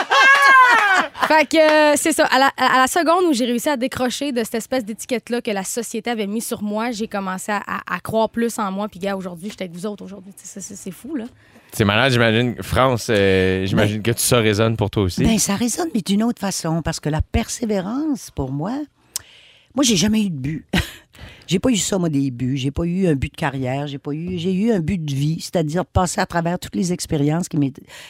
[1.32, 2.24] fait que euh, c'est ça.
[2.26, 5.50] À la, à la seconde où j'ai réussi à décrocher de cette espèce d'étiquette-là que
[5.50, 8.88] la société avait mis sur moi, j'ai commencé à, à- à croire plus en moi.
[8.88, 10.32] Puis, gars, aujourd'hui, j'étais avec vous autres aujourd'hui.
[10.36, 11.24] C'est, c'est fou, là.
[11.72, 12.56] C'est malade, j'imagine.
[12.62, 15.22] France, euh, j'imagine que tout ça résonne pour toi aussi.
[15.22, 18.72] Ben, ça résonne, mais d'une autre façon, parce que la persévérance, pour moi,
[19.74, 20.66] moi, j'ai jamais eu de but.
[21.46, 22.56] j'ai pas eu ça, moi, des buts.
[22.56, 23.86] J'ai pas eu un but de carrière.
[23.86, 26.92] J'ai pas eu, j'ai eu un but de vie, c'est-à-dire passer à travers toutes les
[26.92, 27.58] expériences qui,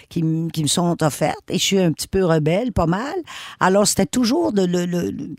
[0.09, 1.39] qui, qui me sont offertes.
[1.51, 3.15] Et je suis un petit peu rebelle, pas mal.
[3.59, 5.31] Alors, c'était toujours de le, le- le-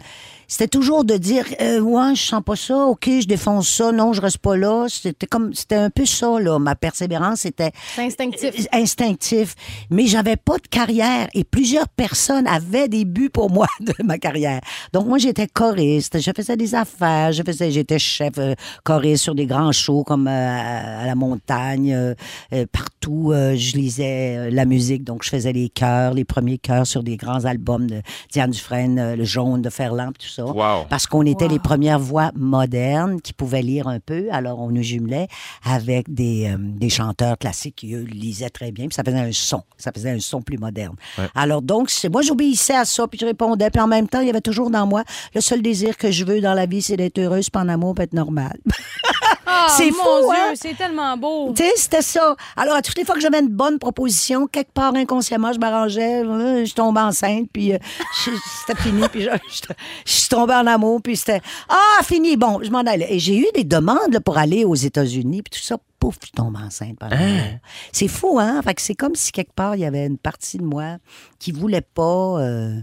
[0.47, 4.11] c'était toujours de dire, euh, ouais, je sens pas ça, ok, je défonce ça, non,
[4.11, 4.87] je reste pas là.
[4.89, 6.59] C'était comme, c'était un peu ça, là.
[6.59, 8.49] Ma persévérance, c'était instinctif.
[8.59, 9.55] euh, instinctif.
[9.89, 14.17] Mais j'avais pas de carrière et plusieurs personnes avaient des buts pour moi de ma
[14.17, 14.59] carrière.
[14.91, 19.35] Donc moi j'étais choriste, je faisais des affaires, je faisais, j'étais chef euh, choriste sur
[19.35, 22.15] des grands shows comme euh, à la montagne, euh,
[22.71, 23.31] partout.
[23.31, 27.03] euh, je lisais euh, la musique, donc je faisais les chœurs, les premiers chœurs sur
[27.03, 30.45] des grands albums de Diane Dufresne, euh, le jaune de Ferland, tout ça.
[30.45, 30.85] Wow.
[30.89, 31.51] Parce qu'on était Wow.
[31.51, 34.27] les premières voix modernes qui pouvaient lire un peu.
[34.31, 35.27] Alors, on nous jumelait
[35.63, 38.87] avec des, euh, des chanteurs classiques qui, eux, lisaient très bien.
[38.87, 39.63] Puis ça faisait un son.
[39.77, 40.95] Ça faisait un son plus moderne.
[41.17, 41.25] Ouais.
[41.35, 43.69] Alors, donc, moi, j'obéissais à ça, puis je répondais.
[43.69, 46.23] Puis en même temps, il y avait toujours dans moi, le seul désir que je
[46.25, 48.57] veux dans la vie, c'est d'être heureuse, pas en amour, puis être normale.
[49.45, 50.53] Ah, C'est fou, Dieu, hein?
[50.55, 51.53] c'est tellement beau.
[51.55, 52.35] Tu sais, c'était ça.
[52.55, 56.23] Alors, à toutes les fois que j'avais une bonne proposition, quelque part inconsciemment, je m'arrangeais,
[56.23, 57.77] euh, je tombais enceinte, puis euh,
[58.65, 59.73] c'était fini, puis je, je-
[60.05, 63.07] je suis tombée en amour, puis c'était Ah, fini, bon, je m'en allais.
[63.13, 66.31] Et j'ai eu des demandes là, pour aller aux États-Unis, puis tout ça, pouf, je
[66.31, 67.59] tombe enceinte pendant l'amour.
[67.91, 68.61] C'est fou, hein?
[68.63, 70.97] Fait que c'est comme si quelque part, il y avait une partie de moi
[71.39, 72.39] qui voulait pas.
[72.41, 72.79] euh,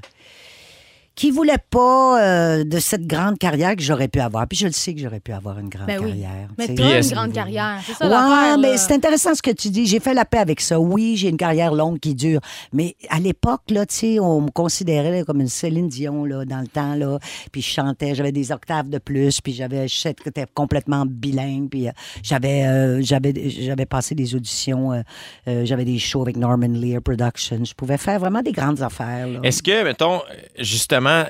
[1.19, 4.47] qui voulait pas euh, de cette grande carrière que j'aurais pu avoir.
[4.47, 6.11] Puis je le sais que j'aurais pu avoir une grande Ben oui.
[6.11, 6.49] carrière.
[6.57, 7.81] Mais est-ce- une grande carrière.
[7.85, 9.87] C'est ça Ouais, mais c'est intéressant ce que tu dis.
[9.87, 10.79] J'ai fait la paix avec ça.
[10.79, 12.39] Oui, j'ai une carrière longue qui dure.
[12.73, 16.45] Mais à l'époque, là, tu sais, on me considérait là, comme une Céline Dion, là,
[16.45, 17.19] dans le temps, là.
[17.51, 21.93] Puis je chantais, j'avais des octaves de plus, puis j'avais, j'étais complètement bilingue, puis euh,
[22.23, 25.01] j'avais, euh, j'avais, j'avais passé des auditions, euh,
[25.49, 27.65] euh, j'avais des shows avec Norman Lear Productions.
[27.65, 29.41] Je pouvais faire vraiment des grandes affaires, là.
[29.43, 30.21] Est-ce que, mettons,
[30.59, 31.25] justement, euh,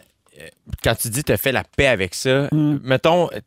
[0.85, 3.41] quand tu dis tu as fait la paix avec ça, mettons, euh,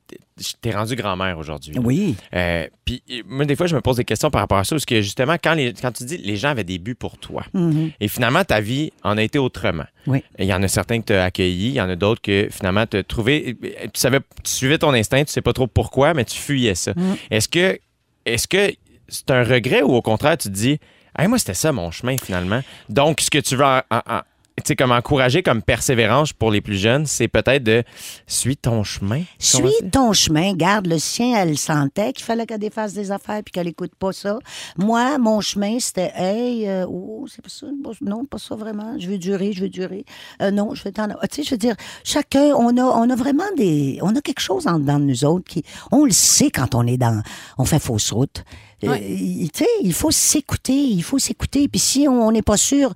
[0.62, 1.74] t'es- rendu grand-mère aujourd'hui.
[1.78, 2.16] Oui.
[2.34, 4.86] Euh, Puis moi, des fois, je me pose des questions par rapport à ça, parce
[4.86, 7.92] que justement, quand, les, quand tu dis les gens avaient des buts pour toi, Mhm.
[8.00, 9.86] et finalement, ta vie en a été autrement.
[10.08, 10.24] Oui.
[10.40, 12.48] Il y en a certains que tu as accueillis, il y en a d'autres que
[12.52, 13.56] finalement tu as trouvé.
[13.62, 16.94] Tu savais, tu suivais ton instinct, tu sais pas trop pourquoi, mais tu fuyais ça.
[17.30, 17.80] Est-ce que
[18.26, 18.74] est-ce que
[19.08, 20.80] c'est un regret ou au contraire tu te dis
[21.18, 22.62] Hey, moi c'était ça mon chemin finalement.
[22.90, 24.22] Donc ce que tu veux en- en-
[24.70, 27.84] sais, comme encourager comme persévérance pour les plus jeunes, c'est peut-être de
[28.28, 29.24] suis ton chemin.
[29.40, 33.52] Suis ton chemin, garde le sien, elle sentait qu'il fallait qu'elle défasse des affaires puis
[33.52, 34.40] qu'elle écoute pas ça.
[34.78, 37.68] Moi, mon chemin, c'était hey, euh, oh, c'est pas ça,
[38.02, 40.06] non, pas ça vraiment, je veux durer, je veux durer.
[40.42, 41.08] Euh, non, je vais t'en.
[41.22, 44.00] Ah, Tu sais, je veux dire, chacun, on a, on a vraiment des.
[44.02, 45.64] On a quelque chose en dedans de nous autres qui.
[45.92, 47.22] On le sait quand on est dans.
[47.58, 48.44] On fait fausse route.
[48.84, 49.48] Euh, Ouais.
[49.54, 51.68] sais, il faut s'écouter, il faut s'écouter.
[51.68, 52.94] Puis si on n'est pas sûr,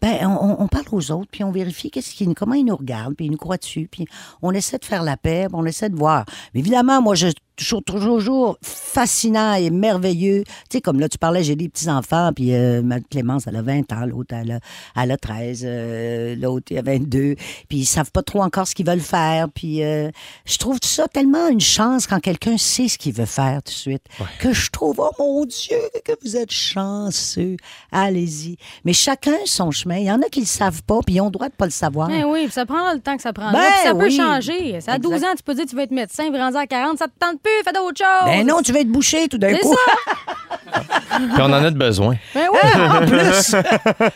[0.00, 3.26] ben, on, on parle aux autres, puis on vérifie qu'est-ce comment ils nous regardent, puis
[3.26, 4.06] ils nous croient dessus, puis
[4.42, 6.24] on essaie de faire la paix, puis on essaie de voir.
[6.54, 10.44] Mais évidemment, moi, je trouve toujours, toujours fascinant et merveilleux.
[10.44, 13.62] Tu sais, comme là, tu parlais, j'ai des petits-enfants, puis euh, ma Clémence, elle a
[13.62, 14.60] 20 ans, l'autre, elle a,
[15.00, 17.34] elle a 13, euh, l'autre, il a 22,
[17.68, 20.10] puis ils savent pas trop encore ce qu'ils veulent faire, puis euh,
[20.44, 23.76] je trouve ça tellement une chance quand quelqu'un sait ce qu'il veut faire tout de
[23.76, 24.04] suite,
[24.38, 27.56] que je trouve, oh mon Dieu, que vous êtes chanceux.
[27.90, 28.56] Allez-y.
[28.84, 29.87] Mais chacun son chemin.
[29.96, 31.64] Il y en a qui le savent pas, puis ils ont le droit de pas
[31.64, 32.08] le savoir.
[32.08, 33.50] Ben oui, puis ça prendra le temps que ça prend.
[33.52, 34.80] Ben ça peut changer.
[34.80, 35.26] Ça, à 12 Exact.
[35.26, 37.12] ans, tu peux dire que tu veux être médecin, puis rendu à 40, ça te
[37.18, 38.24] tente plus, fais d'autres choses.
[38.30, 39.74] Ben non, tu vas être bouché tout d'un C'est coup.
[39.74, 40.80] ça.
[41.18, 42.16] Puis on en a de besoin.
[42.34, 42.58] Ben oui.
[42.80, 43.54] en plus.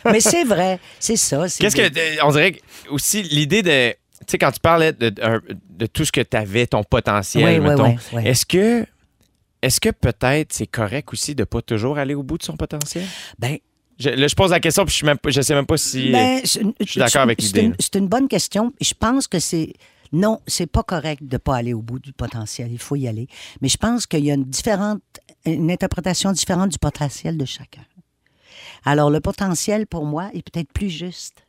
[0.05, 1.43] Mais c'est vrai, c'est ça.
[1.59, 1.81] Qu'est-ce que.
[1.81, 2.59] euh, On dirait que
[2.89, 3.91] aussi l'idée de.
[3.91, 7.43] Tu sais, quand tu parlais de, de, de tout ce que tu avais, ton potentiel,
[7.45, 8.21] Oui, oui, mettons, oui, oui.
[8.27, 8.85] est-ce que.
[9.61, 13.05] Est-ce que peut-être c'est correct aussi de pas toujours aller au bout de son potentiel?
[13.39, 13.57] Ben,
[13.99, 16.11] Je, là, je pose la question, puis je, je sais même pas si.
[16.11, 17.71] ben, une- je suis d'accord avec l'idée.
[17.79, 18.73] C'est une bonne question.
[18.81, 19.73] Je pense que c'est.
[20.11, 22.71] Non, c'est pas correct de pas aller au bout du potentiel.
[22.71, 23.27] Il faut y aller.
[23.61, 25.01] Mais je pense qu'il y a une différente,
[25.45, 27.81] une interprétation différente du potentiel de chacun.
[28.85, 31.42] Alors, le potentiel, pour moi, est peut-être plus juste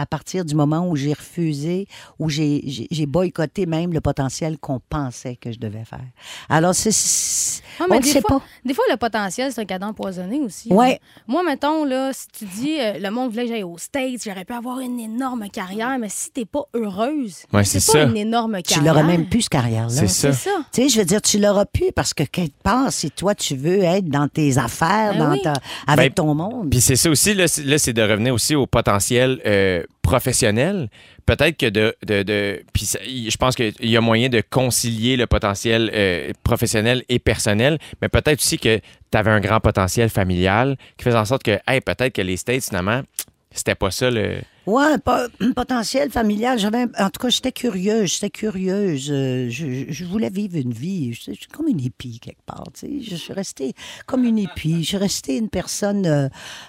[0.00, 1.86] à partir du moment où j'ai refusé,
[2.18, 2.62] où j'ai-
[3.06, 6.00] boycotté même le potentiel qu'on pensait que je devais faire.
[6.48, 6.90] Alors, c'est...
[7.80, 8.44] Ouais, mais on ne des sait fois, pas.
[8.64, 10.72] Des fois, le potentiel, c'est un cadeau empoisonné aussi.
[10.72, 10.94] Ouais.
[11.02, 11.20] hein.
[11.26, 14.44] Moi, mettons, là, si tu dis, euh, le monde voulait que j'aille aux States, j'aurais
[14.44, 18.02] pu avoir une énorme carrière, mais si t'es pas heureuse, Ouais, c'est pas ça.
[18.04, 18.94] une énorme Tu carrière.
[18.94, 20.06] l'auras même plus, cette carrière-là.
[20.06, 20.30] C'est ça.
[20.72, 23.56] Tu sais, je veux dire, tu l'auras plus parce que quelque part, si toi, tu
[23.56, 25.42] veux être dans tes affaires, Ben dans oui.
[25.42, 25.54] ta,
[25.86, 26.70] avec Ben, ton monde.
[26.70, 30.88] Puis c'est ça aussi, là, c'est là, c'est de revenir aussi au potentiel euh, professionnel.
[31.26, 31.94] Peut-être que de.
[32.02, 32.88] de, puis
[33.30, 38.08] je pense qu'il y a moyen de concilier le potentiel euh, professionnel et personnel, mais
[38.08, 41.80] peut-être aussi que tu avais un grand potentiel familial qui faisait en sorte que, hey,
[41.80, 43.02] peut-être que les States, finalement,
[43.52, 44.38] c'était pas ça le.
[44.66, 46.58] Ouais, pas- un potentiel familial.
[46.58, 48.12] J'avais, en tout cas, j'étais curieuse.
[48.14, 49.08] J'étais curieuse.
[49.10, 51.12] euh, je, je voulais vivre une vie.
[51.14, 52.64] Je suis comme une hippie, quelque part.
[52.74, 53.10] tu sais.
[53.10, 53.72] Je suis restée
[54.06, 54.82] comme une hippie.
[54.82, 56.04] Je suis restée une personne.
[56.06, 56.28] euh,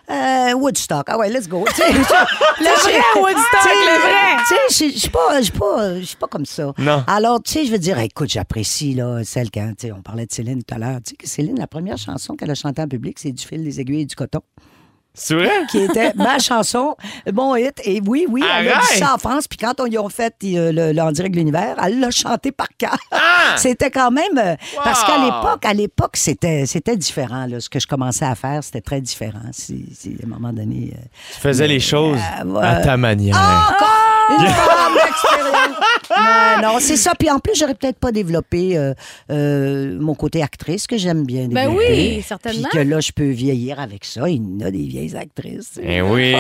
[0.10, 1.04] euh, Woodstock.
[1.08, 1.66] Ah ouais, let's go.
[1.68, 1.98] Tu sais, je-
[2.64, 4.44] le vrai Woodstock, le vrai.
[4.68, 6.74] Tu sais, je suis pas, je suis pas, je suis pas comme ça.
[6.78, 7.04] Non.
[7.08, 10.26] Alors, tu sais, je veux dire, écoute, j'apprécie, là, celle quand, tu sais, on parlait
[10.26, 11.00] de Céline tout à l'heure.
[11.06, 13.64] Tu sais, que Céline, la première chanson qu'elle a chantée en public, c'est Du fil,
[13.64, 14.42] des aiguilles et du coton,
[15.14, 15.50] C'est vrai?
[15.70, 16.96] qui était ma chanson,
[17.34, 17.82] bon hit.
[17.84, 19.48] Et oui, oui, elle a dit ça en France.
[19.48, 22.12] Puis quand on y a fait euh, le, le En direct de l'univers, elle l'a
[22.12, 22.98] chanté par cœur.
[23.12, 23.56] Ah!
[23.58, 24.38] C'était quand même.
[24.38, 27.46] euh, Parce qu'à l'époque, à l'époque, c'était, c'était différent.
[27.46, 27.60] Là.
[27.60, 29.42] Ce que je commençais à faire, c'était très différent.
[29.52, 30.94] Si, si, à un moment donné.
[30.96, 31.02] euh,
[31.36, 33.36] Tu faisais les choses Euh, à ta manière.
[34.30, 35.78] Une grande expérience.
[36.10, 37.14] Non, non, c'est ça.
[37.18, 38.94] Puis en plus, j'aurais peut-être pas développé euh,
[39.32, 41.88] euh, mon côté actrice que j'aime bien Ben développer.
[42.18, 42.68] oui, certainement.
[42.72, 44.28] Puis que là, je peux vieillir avec ça.
[44.30, 45.80] Il y en a des vieilles actrices.
[45.82, 46.36] Eh oui,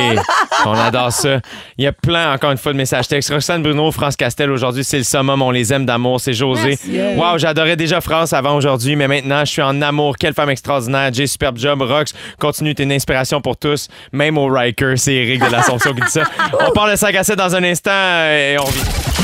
[0.65, 1.39] on adore ça.
[1.77, 3.29] Il y a plein, encore une fois, de messages textes.
[3.29, 5.41] Roxane Bruno, France Castel, aujourd'hui, c'est le summum.
[5.41, 6.19] On les aime d'amour.
[6.19, 6.77] C'est José.
[7.17, 10.15] Wow, j'adorais déjà France avant aujourd'hui, mais maintenant, je suis en amour.
[10.17, 11.13] Quelle femme extraordinaire.
[11.13, 11.81] Jay, superbe job.
[11.81, 13.87] Rox, continue, t'es une inspiration pour tous.
[14.11, 16.23] Même au Riker, c'est Eric de l'Assomption qui dit ça.
[16.67, 19.20] On parle de 5 à 7 dans un instant euh, et on vit.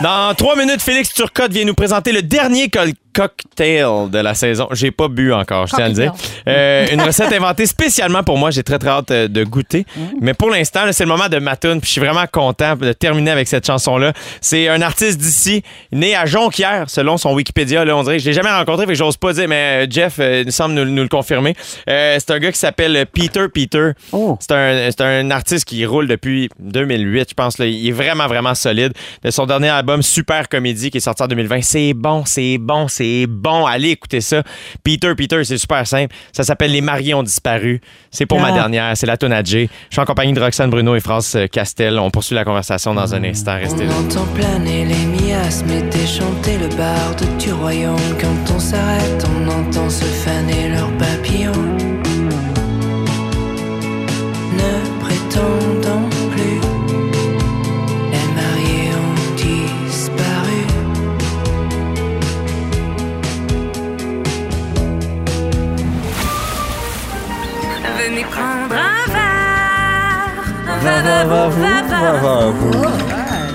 [0.00, 4.68] Dans trois minutes, Félix Turcotte vient nous présenter le dernier col- cocktail de la saison.
[4.70, 6.14] J'ai pas bu encore, je tiens à le dire.
[6.46, 8.52] Euh, une recette inventée spécialement pour moi.
[8.52, 9.84] J'ai très, très hâte euh, de goûter.
[10.20, 12.76] Mais pour l'instant, là, c'est le moment de ma tune, puis je suis vraiment content
[12.76, 14.12] de terminer avec cette chanson-là.
[14.40, 17.84] C'est un artiste d'ici, né à Jonquière, selon son Wikipédia.
[17.84, 20.18] Là, on dirait que je l'ai jamais rencontré, que j'ose pas dire, mais euh, Jeff
[20.20, 21.54] euh, il semble nous, nous le confirmer.
[21.90, 23.90] Euh, c'est un gars qui s'appelle Peter Peter.
[24.12, 24.36] Oh.
[24.40, 27.58] C'est un, c'est un artiste qui roule depuis 2008, je pense.
[27.58, 27.66] Là.
[27.66, 28.92] Il est vraiment, vraiment solide.
[29.24, 32.86] De son dernier album, Super Comédie, qui est sorti en 2020, c'est bon, c'est bon,
[32.88, 33.66] c'est bon.
[33.66, 34.42] Allez écouter ça.
[34.84, 36.14] Peter Peter, c'est super simple.
[36.32, 37.80] Ça s'appelle Les mariés ont disparu.
[38.10, 38.52] C'est pour ma Ah.
[38.52, 38.96] dernière.
[38.96, 39.68] C'est la à Jay.
[39.90, 41.98] Je suis en compagnie de Roxane Bruno et France euh, Castel.
[41.98, 43.56] On poursuit la conversation dans un instant.
[43.58, 43.92] Restez là.
[43.98, 47.96] On entend planer les miasmes et déchanter le barde du royaume.
[48.20, 51.87] Quand on s'arrête, on entend se faner leurs papillons.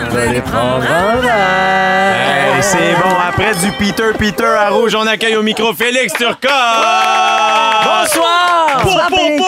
[0.09, 2.55] Venez prendre un verre.
[2.55, 3.15] Hey, c'est bon.
[3.27, 6.49] Après du Peter Peter à rouge, on accueille au micro Félix Turcotte.
[7.83, 8.81] Bonsoir!
[8.83, 9.43] Bonsoir, Félix.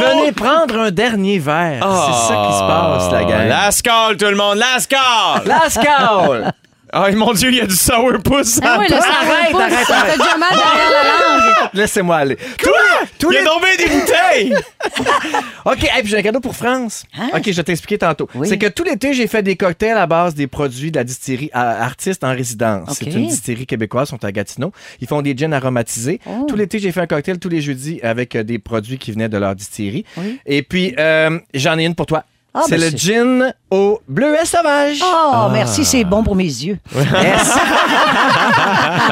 [0.00, 1.80] Venez prendre un dernier verre.
[1.82, 3.48] C'est ça qui se passe, la gang.
[3.48, 4.58] La scale, tout le monde.
[4.58, 5.42] La scale.
[5.46, 6.52] La scale!
[6.92, 8.60] Oh mon Dieu, il y a du sourpuss.
[8.62, 10.18] Ah ouais, le Arrête, sourpuss, arrête, ça arrête.
[10.18, 11.70] déjà mal derrière la langue.
[11.74, 12.36] Laissez-moi aller.
[12.58, 14.54] Tous les- tous Il y a les- tombé des bouteilles.
[15.64, 17.04] OK, hey, puis j'ai un cadeau pour France.
[17.34, 18.28] OK, je vais t'expliquer tantôt.
[18.34, 18.48] Oui.
[18.48, 21.50] C'est que tout l'été, j'ai fait des cocktails à base des produits de la distillerie
[21.52, 22.88] à- Artiste en résidence.
[22.90, 22.96] OK.
[23.00, 24.72] C'est une distillerie québécoise, ils sont à Gatineau.
[25.00, 26.20] Ils font des gins aromatisés.
[26.48, 29.28] Tout l'été, j'ai fait un cocktail tous les jeudis avec euh, des produits qui venaient
[29.28, 30.04] de leur distillerie.
[30.16, 30.38] Oui.
[30.46, 32.24] Et puis, euh, j'en ai une pour toi.
[32.52, 35.00] Ah, c'est ben le gin au bleuet sauvage.
[35.04, 36.78] Oh, merci, c'est bon pour mes yeux.
[36.94, 37.04] Yes.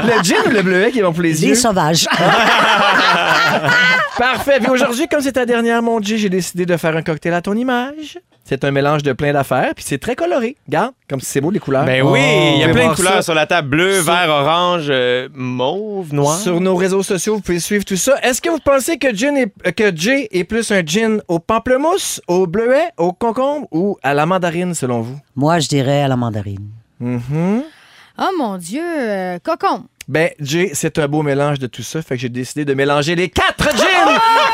[0.05, 1.55] le gin ou le bleuet qui est bon pour les Les yeux?
[1.55, 2.07] sauvages.
[4.19, 4.59] Parfait.
[4.61, 7.55] Puis aujourd'hui, comme c'est ta dernière, mon j'ai décidé de faire un cocktail à ton
[7.55, 8.19] image.
[8.49, 10.57] C'est un mélange de plein d'affaires, puis c'est très coloré.
[10.67, 11.85] Regarde, comme si c'est beau les couleurs.
[11.85, 12.19] Ben oui,
[12.55, 13.69] il y a plein de couleurs ça sur la table.
[13.69, 16.39] Bleu, Sur- vert, orange, euh, mauve, noir.
[16.39, 18.15] Sur nos réseaux sociaux, vous pouvez suivre tout ça.
[18.23, 21.41] Est-ce que vous pensez que, gin est, euh, que Jay est plus un gin au
[21.41, 25.19] pamplemousse, au bleuet, au concombre ou à la mandarine, selon vous?
[25.37, 26.71] Moi, je dirais à la mandarine.
[27.01, 27.65] Mhm.
[28.19, 29.85] Oh mon Dieu, euh, cocon.
[30.09, 33.15] Ben, Jay, c'est un beau mélange de tout ça, fait que j'ai décidé de mélanger
[33.15, 33.85] les quatre gins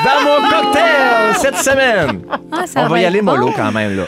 [0.04, 2.22] dans mon cocktail cette semaine.
[2.52, 3.32] Ah, ça On va y aller bon.
[3.32, 4.04] mollo quand même, là.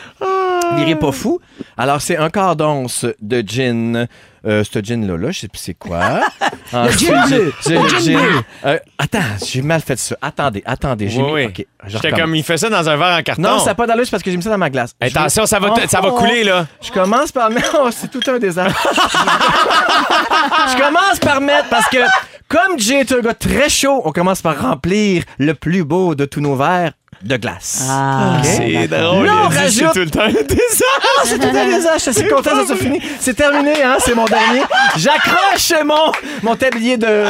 [0.77, 1.39] Virez pas fou.
[1.77, 4.07] Alors, c'est un quart d'once de gin.
[4.45, 6.21] Euh, ce gin-là, là, je sais plus c'est quoi.
[6.73, 7.53] Ensuite, gin bleu.
[7.67, 8.41] j'ai- Le j'ai- gin bleu.
[8.65, 10.17] Euh, attends, j'ai mal fait ça.
[10.23, 11.09] Attendez, attendez.
[11.09, 11.33] J'ai Oui, mis...
[11.33, 11.45] oui.
[11.47, 12.21] OK, je J'étais recommence.
[12.21, 13.43] comme, il fait ça dans un verre en carton.
[13.43, 14.93] Non, ça n'a pas d'allure, c'est parce que j'ai mis ça dans ma glace.
[15.01, 16.67] Je vais- Attention, ça va, Oh, ça va oh, couler, là.
[16.81, 17.77] Je commence par mettre...
[17.83, 18.89] Oh, c'est tout un désastre.
[20.73, 21.69] je commence par mettre...
[21.69, 21.99] Parce que,
[22.49, 26.25] comme Jay est un gars très chaud, on commence par remplir le plus beau de
[26.25, 27.87] tous nos verres de glace.
[27.91, 29.15] Ah, C'est d'accord.
[29.15, 29.27] drôle.
[29.27, 31.23] Là, on il a dit, c'est tout le temps le désastre.
[31.25, 32.11] C'est tout un désastre.
[32.13, 33.01] Je suis content que ça soit fini.
[33.21, 33.97] C'est terminé, hein?
[34.01, 34.63] C'est mon dernier.
[34.97, 37.25] J'accroche mon, mon tablier de.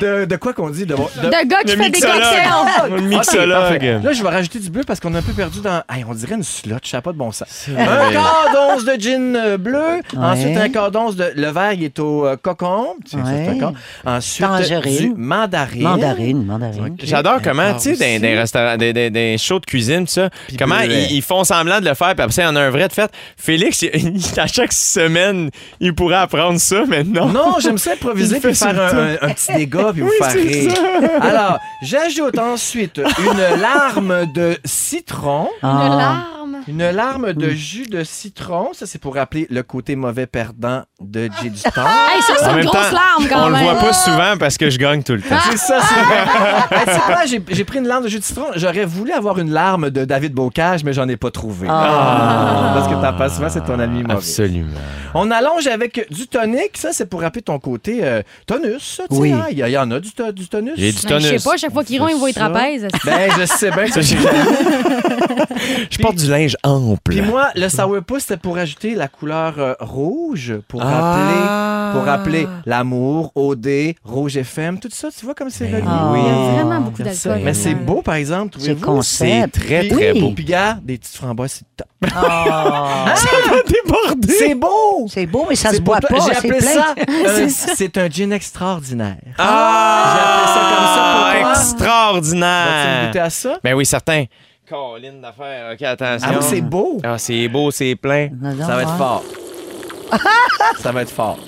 [0.00, 0.86] De, de quoi qu'on dit?
[0.86, 2.48] De, de- De gars qui fait des cocktails.
[2.90, 3.50] Ok, mixologue.
[3.58, 3.98] parfait.
[4.02, 5.82] Là, je vais rajouter du bleu parce qu'on a un peu perdu dans.
[5.92, 7.66] Hey, on dirait une slot, je sais pas de bon sens.
[7.76, 10.00] Un quart d'once de gin euh, bleu.
[10.16, 11.32] Ensuite, un quart d'once de.
[11.34, 12.94] Le vert, il est au euh, cocon.
[13.10, 13.72] Ça, c'est un.
[14.16, 15.14] Ensuite, Tangerine.
[15.14, 15.82] du mandarine.
[15.82, 16.96] Mandarine, mandarine.
[17.02, 18.20] J'adore comment, Ah, tu sais, dans aussi.
[18.20, 21.44] des restaurants, des, des, des shows de cuisine, tout ça, Puis comment ils, ils font
[21.44, 23.10] semblant de le faire, puis après ça, il y en a un vrai de fait.
[23.36, 25.50] Félix, il- à chaque semaine,
[25.80, 27.26] il pourrait apprendre ça, mais non.
[27.28, 30.30] Non, j'aime ça improviser puis faire un, un- un petit dégât puis vous Oui, faire
[30.30, 30.72] c'est rire.
[30.72, 31.08] ça.
[31.28, 35.48] Alors, j'ajoute ensuite une larme de citron.
[35.62, 35.88] Une Ah.
[35.88, 36.26] larme.
[36.68, 38.70] Une larme de jus de citron.
[38.74, 41.70] Ça, c'est pour rappeler le côté mauvais perdant de J du temps.
[42.12, 43.62] Hey, ça, c'est une grosse temps, larme quand on le même.
[43.64, 45.36] voit pas souvent parce que je gagne tout le temps.
[45.50, 46.78] C'est ça, c'est vrai.
[46.80, 48.46] Hey, tu sais quoi, j'ai j'ai pris une larme de jus de citron.
[48.56, 51.66] J'aurais voulu avoir une larme de David Bocage, mais j'en ai pas trouvé.
[51.70, 52.72] Ah.
[52.74, 54.14] Parce que t'en passes souvent, c'est ton ami mauvais.
[54.14, 54.68] Absolument.
[55.14, 56.76] On allonge avec du tonic.
[56.76, 58.96] Ça, c'est pour rappeler ton côté euh, tonus.
[58.96, 59.32] ça, tu sais, Oui.
[59.32, 59.46] hein?
[59.50, 60.74] Il y, il en a du, to- du tonus?
[60.76, 62.86] Du Ben, je sais pas, chaque fois qu'ils vont, ils voient les trapèzes.
[63.04, 64.00] Ben, je sais bien que
[65.90, 67.00] Je porte du linge ample.
[67.12, 70.86] Puis moi, le sourpuss, c'était pour ajouter la couleur euh, rouge, pour Ah.
[71.92, 75.08] rappeler, pour rappeler l'amour, OD, Rouge FM, tout ça.
[75.16, 75.82] Tu vois comme c'est relié.
[75.86, 76.12] Ah.
[76.14, 76.54] Il y a Oui.
[76.56, 77.40] vraiment beaucoup d'alcool.
[77.44, 79.02] Mais c'est beau, par exemple, C'est trouvez-vous?
[79.02, 79.54] C'est concept.
[79.66, 80.20] très, très Oui.
[80.20, 80.30] beau.
[80.32, 81.88] Puis gars, des petites framboises, c'est top.
[82.14, 83.14] Ah.
[83.66, 84.32] débordé.
[84.38, 85.06] C'est beau!
[85.08, 86.14] C'est beau, mais ça C'est se boit pas.
[86.14, 86.72] J'ai c'est appelé plein.
[86.72, 86.94] ça,
[87.42, 89.16] un- c'est un gin extraordinaire.
[89.38, 90.12] Ah!
[90.14, 91.20] J'ai appelé ça comme ça pour.
[91.20, 93.06] Vas-tu me Extraordinaire.
[93.06, 93.58] goûter à ça?
[93.62, 94.24] Ben oui, certain.
[94.68, 95.72] Colline d'affaires.
[95.74, 96.28] OK, attention.
[96.30, 97.00] Ah oui, c'est beau.
[97.02, 98.28] Ah, c'est beau, c'est plein.
[98.40, 99.24] Non, non, Ça va être fort.
[100.80, 101.38] ça va être fort.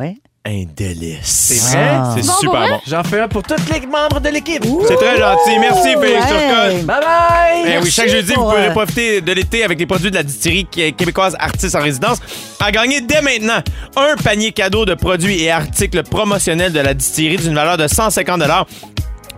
[0.00, 0.16] Ouais.
[0.50, 1.18] Un délice.
[1.24, 1.88] C'est vrai?
[1.90, 2.14] Ah.
[2.16, 2.80] C'est super bon.
[2.86, 4.64] J'en fais un pour tous les membres de l'équipe.
[4.86, 5.58] C'est très gentil.
[5.60, 6.26] Merci, Félix Ouais.
[6.26, 6.86] Turcotte.
[6.86, 7.72] Bye bye!
[7.74, 10.16] Eh oui, chaque jeudi, vous pour, pouvez euh, profiter de l'été avec les produits de
[10.16, 12.18] la distillerie qué- québécoise Artistes en résidence.
[12.60, 13.58] À gagner dès maintenant
[13.96, 18.42] un panier cadeau de produits et articles promotionnels de la distillerie d'une valeur de 150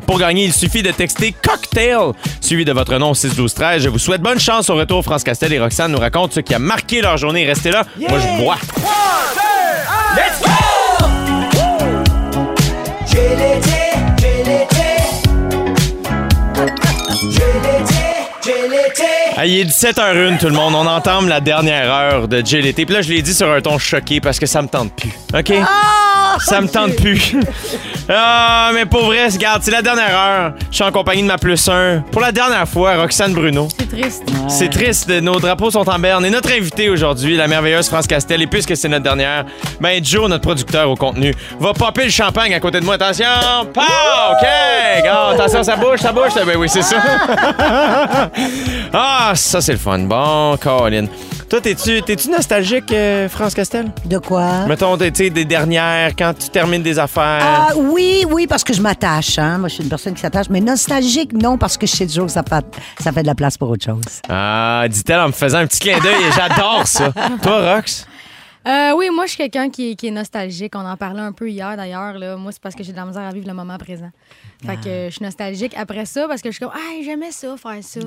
[0.07, 3.83] pour gagner, il suffit de texter cocktail suivi de votre nom au 6 12 13.
[3.83, 5.03] Je vous souhaite bonne chance au retour.
[5.05, 7.45] France Castel et Roxane nous racontent ce qui a marqué leur journée.
[7.47, 7.85] Restez là.
[8.09, 8.57] Moi, je bois.
[19.43, 20.75] Ah, il est 17h01, tout le monde.
[20.75, 22.85] On entame la dernière heure de JLT.
[22.85, 25.13] Puis là, je l'ai dit sur un ton choqué parce que ça me tente plus.
[25.33, 25.55] OK?
[26.41, 27.37] Ça me tente plus.
[28.13, 30.53] Ah, mais pour vrai, regarde, c'est la dernière heure.
[30.69, 32.03] Je suis en compagnie de ma plus 1.
[32.11, 33.69] Pour la dernière fois, Roxane Bruno.
[33.79, 34.23] C'est triste.
[34.49, 36.25] C'est triste, nos drapeaux sont en berne.
[36.25, 39.45] Et notre invité aujourd'hui, la merveilleuse France Castel, et puisque c'est notre dernière,
[39.81, 42.95] ben Joe, notre producteur au contenu, va popper le champagne à côté de moi.
[42.95, 43.27] Attention!
[43.73, 43.81] Pow!
[43.81, 44.49] OK!
[45.35, 46.33] Attention, ça bouge, ça bouge.
[46.35, 46.97] Ben oui, c'est ça.
[48.93, 50.01] ah, ça, c'est le fun.
[50.01, 51.07] Bon, Colin.
[51.51, 53.91] Toi, t'es-tu, t'es-tu nostalgique, euh, France Castel?
[54.05, 54.67] De quoi?
[54.69, 57.43] Mettons, tu sais, des dernières, quand tu termines des affaires.
[57.43, 58.00] Ah oui,
[58.31, 59.39] oui, parce que je m'attache.
[59.39, 59.59] Hein?
[59.59, 60.47] Moi, je suis une personne qui s'attache.
[60.51, 62.65] Mais nostalgique, non, parce que je sais toujours que ça fait,
[63.03, 64.21] ça fait de la place pour autre chose.
[64.29, 66.15] Ah, dit-elle en me faisant un petit clin d'œil.
[66.15, 67.13] et J'adore ça.
[67.43, 68.07] Toi, Rox?
[68.69, 70.75] Euh, oui, moi, je suis quelqu'un qui, est- qui est nostalgique.
[70.77, 72.19] On en parlait un peu hier, d'ailleurs.
[72.19, 72.37] là.
[72.37, 74.11] Moi, c'est parce que j'ai de la misère à vivre le moment présent.
[74.67, 77.31] Fait que euh, je suis nostalgique après ça parce que je suis comme, ah, j'aimais
[77.31, 78.01] ça, faire ça.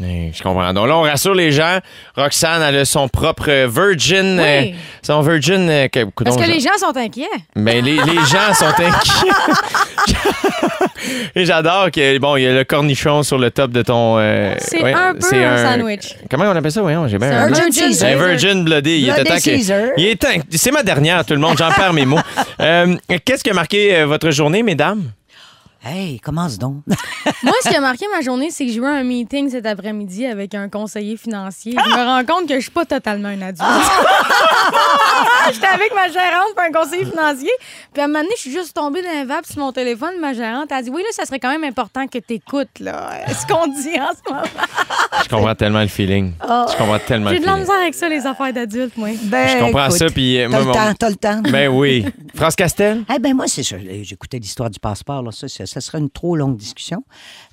[0.00, 0.72] Oui, je comprends.
[0.72, 1.78] Donc là, on rassure les gens.
[2.16, 4.40] Roxane, elle a son propre Virgin.
[4.40, 4.72] Oui.
[4.72, 5.68] euh, son Virgin.
[5.70, 7.26] euh, que- Parce coudonc, que je- les gens sont inquiets.
[7.54, 9.30] Ben, les, les gens sont inquiets.
[11.34, 14.16] Et j'adore que, bon, il y a le cornichon sur le top de ton.
[14.18, 16.14] euh, C'est ouais, un peu c'est un sandwich.
[16.30, 16.82] Comment on appelle ça?
[16.82, 17.46] Voyons, j'ai bien C'est un un.
[17.48, 18.10] Virgin Caesar.
[18.10, 18.16] Un.
[18.26, 19.00] Virgin Bloody.
[19.00, 20.00] Il était temps que.
[20.00, 21.56] Il est temps- C'est ma dernière, tout le monde.
[21.58, 22.18] J'en perds mes mots.
[22.60, 22.94] Euh,
[23.24, 25.02] Qu'est-ce qui a marqué euh, votre journée, mesdames?
[25.84, 26.76] Hey, commence donc.
[27.42, 30.26] Moi, ce qui a marqué ma journée, c'est que j'ai eu un meeting cet après-midi
[30.26, 31.72] avec un conseiller financier.
[31.76, 33.62] Je me rends compte que je suis pas totalement un adulte.
[35.52, 37.50] J'étais avec ma gérante puis un conseiller financier.
[37.92, 40.12] Puis à un moment donné, je suis juste tombée dans un vape sur mon téléphone.
[40.20, 43.10] Ma gérante a dit Oui, là, ça serait quand même important que tu écoutes là,
[43.28, 44.44] ce qu'on dit en ce moment.
[45.24, 46.32] Je comprends tellement le feeling.
[46.42, 49.08] Je comprends tellement le J'ai de la misère avec ça, les affaires d'adultes, moi.
[49.24, 51.40] Ben, Je comprends écoute, ça, puis, euh, T'as moi, le temps, t'as le temps.
[51.50, 52.06] Ben oui.
[52.34, 53.04] France Castel?
[53.14, 53.76] Eh ben moi, c'est ça.
[54.02, 55.22] J'écoutais l'histoire du passeport.
[55.22, 55.30] Là.
[55.32, 57.04] Ça, ça, ça serait une trop longue discussion.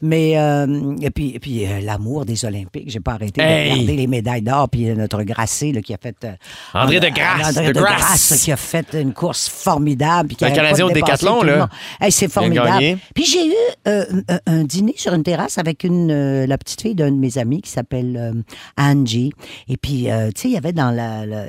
[0.02, 2.90] Mais, euh, et puis, et puis euh, l'amour des Olympiques.
[2.90, 3.70] J'ai pas arrêté Hey!
[3.70, 4.70] de regarder les médailles d'or.
[4.70, 6.16] Puis notre Gracé là, qui a fait...
[6.24, 6.34] euh,
[6.74, 7.98] André de Grasse, André de de Grasse.
[8.00, 10.28] Grasse, là, qui a fait une course formidable.
[10.30, 11.70] puis qui pas Canadien au décathlon, le là.
[12.02, 12.98] Hey, c'est formidable.
[13.16, 13.54] Puis j'ai eu
[14.46, 17.70] un, dîner sur une terrasse avec une, la petite fille d'un de mes amis qui
[17.72, 18.44] s'appelle
[18.78, 19.32] Angie.
[19.68, 21.26] Et puis, tu sais, il y avait dans la...
[21.26, 21.46] la-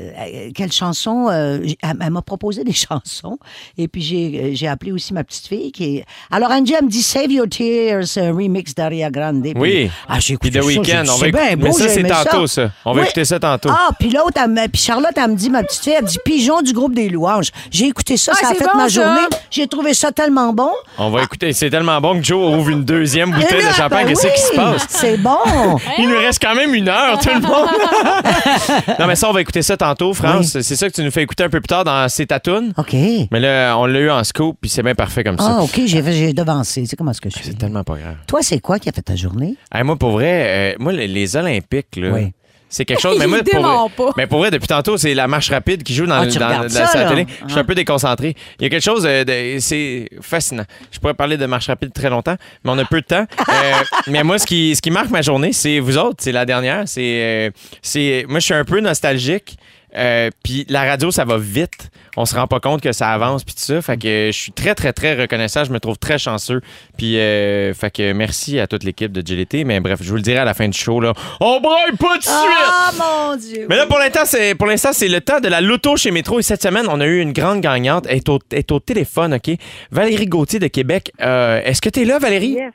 [0.55, 1.29] quelle chanson...
[1.31, 3.39] elle, m'a proposé des chansons.
[3.79, 6.05] Et puis, j'ai j'ai appelé aussi ma petite fille qui est...
[6.31, 9.43] Alors, Elle me dit «Save Your Tears», un remix d'Aria Grande.
[9.43, 9.91] Puis, Oui.
[10.09, 11.73] Ah, j'ai Puis écouté The ça, j'ai Weeknd, on va C'est bien écouter- beau, mais
[11.73, 12.71] ça, c'est tantôt, ça.
[12.85, 13.71] On va écouter ça tantôt.
[13.73, 14.41] Ah, puis l'autre,
[14.73, 17.09] puis Charlotte, elle me dit, ma petite fille, elle me dit Pigeon du groupe des
[17.09, 17.51] louanges.
[17.71, 19.21] J'ai écouté ça, Ah, ça a fait bon, ma journée.
[19.51, 20.71] J'ai trouvé ça tellement bon.
[20.99, 21.53] On va écouter.
[21.53, 24.07] C'est tellement bon que Joe ouvre une deuxième bouteille là, de champagne.
[24.07, 24.87] ben Qu'est-ce qui se passe?
[24.89, 25.37] C'est bon.
[25.99, 27.69] Il nous reste quand même une heure, tout le monde.
[28.99, 30.59] non, mais ça, on va écouter ça tantôt, France.
[30.61, 32.73] C'est ça que tu nous fais écouter un peu plus tard dans C'est ta toune.
[32.77, 32.93] OK.
[33.31, 35.57] Mais là, on l'a eu en scoop, puis c'est bien parfait comme ça.
[35.59, 36.33] Ah, OK, j'ai j'ai
[36.65, 37.45] C'est comment est-ce que je suis?
[37.47, 38.17] C'est tellement pas grave.
[38.27, 39.57] Toi, c'est quoi qui a fait ta journée?
[39.75, 42.11] Hey, moi, pour vrai, euh, moi, les, les Olympiques, là.
[42.13, 42.33] Oui.
[42.73, 43.17] C'est quelque chose.
[43.19, 44.13] Mais moi, pour pas.
[44.17, 46.39] mais pour vrai, depuis tantôt, c'est la marche rapide qui joue dans, Ah, le- tu
[46.39, 47.27] dans- regardes dans la ça, télé.
[47.43, 47.63] Je suis Ah.
[47.63, 48.37] un peu déconcentré.
[48.61, 49.59] Il y a quelque chose euh, de.
[49.59, 50.63] C'est fascinant.
[50.93, 53.27] Je pourrais parler de marche rapide très longtemps, mais on a peu de temps.
[53.49, 53.73] Euh,
[54.07, 56.19] mais moi, ce qui, ce qui marque ma journée, c'est vous autres.
[56.21, 56.85] C'est la dernière.
[56.87, 57.01] C'est.
[57.03, 57.51] euh,
[57.83, 59.57] c'est moi, je suis un peu nostalgique.
[59.97, 61.91] Euh, puis la radio, ça va vite.
[62.17, 63.81] On se rend pas compte que ça avance puis tout ça.
[63.83, 65.65] Fait que je suis très, très, très reconnaissant.
[65.65, 66.61] Je me trouve très chanceux.
[66.97, 69.65] Puis, euh, fait que merci à toute l'équipe de GLT.
[69.65, 71.01] Mais bref, je vous le dirai à la fin du show.
[71.01, 71.13] Là.
[71.41, 72.35] On braille pas de suite!
[72.35, 73.67] Ah, mon Dieu.
[73.69, 76.39] Mais là, pour l'instant, c'est, pour l'instant, c'est le temps de la loto chez Métro.
[76.39, 78.07] Et cette semaine, on a eu une grande gagnante.
[78.09, 79.57] Elle est au, elle est au téléphone, OK?
[79.91, 81.13] Valérie Gauthier de Québec.
[81.21, 82.53] Euh, est-ce que tu es là, Valérie?
[82.53, 82.73] Yes.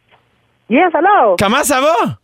[0.70, 1.36] Yes, alors?
[1.38, 2.18] Comment ça va?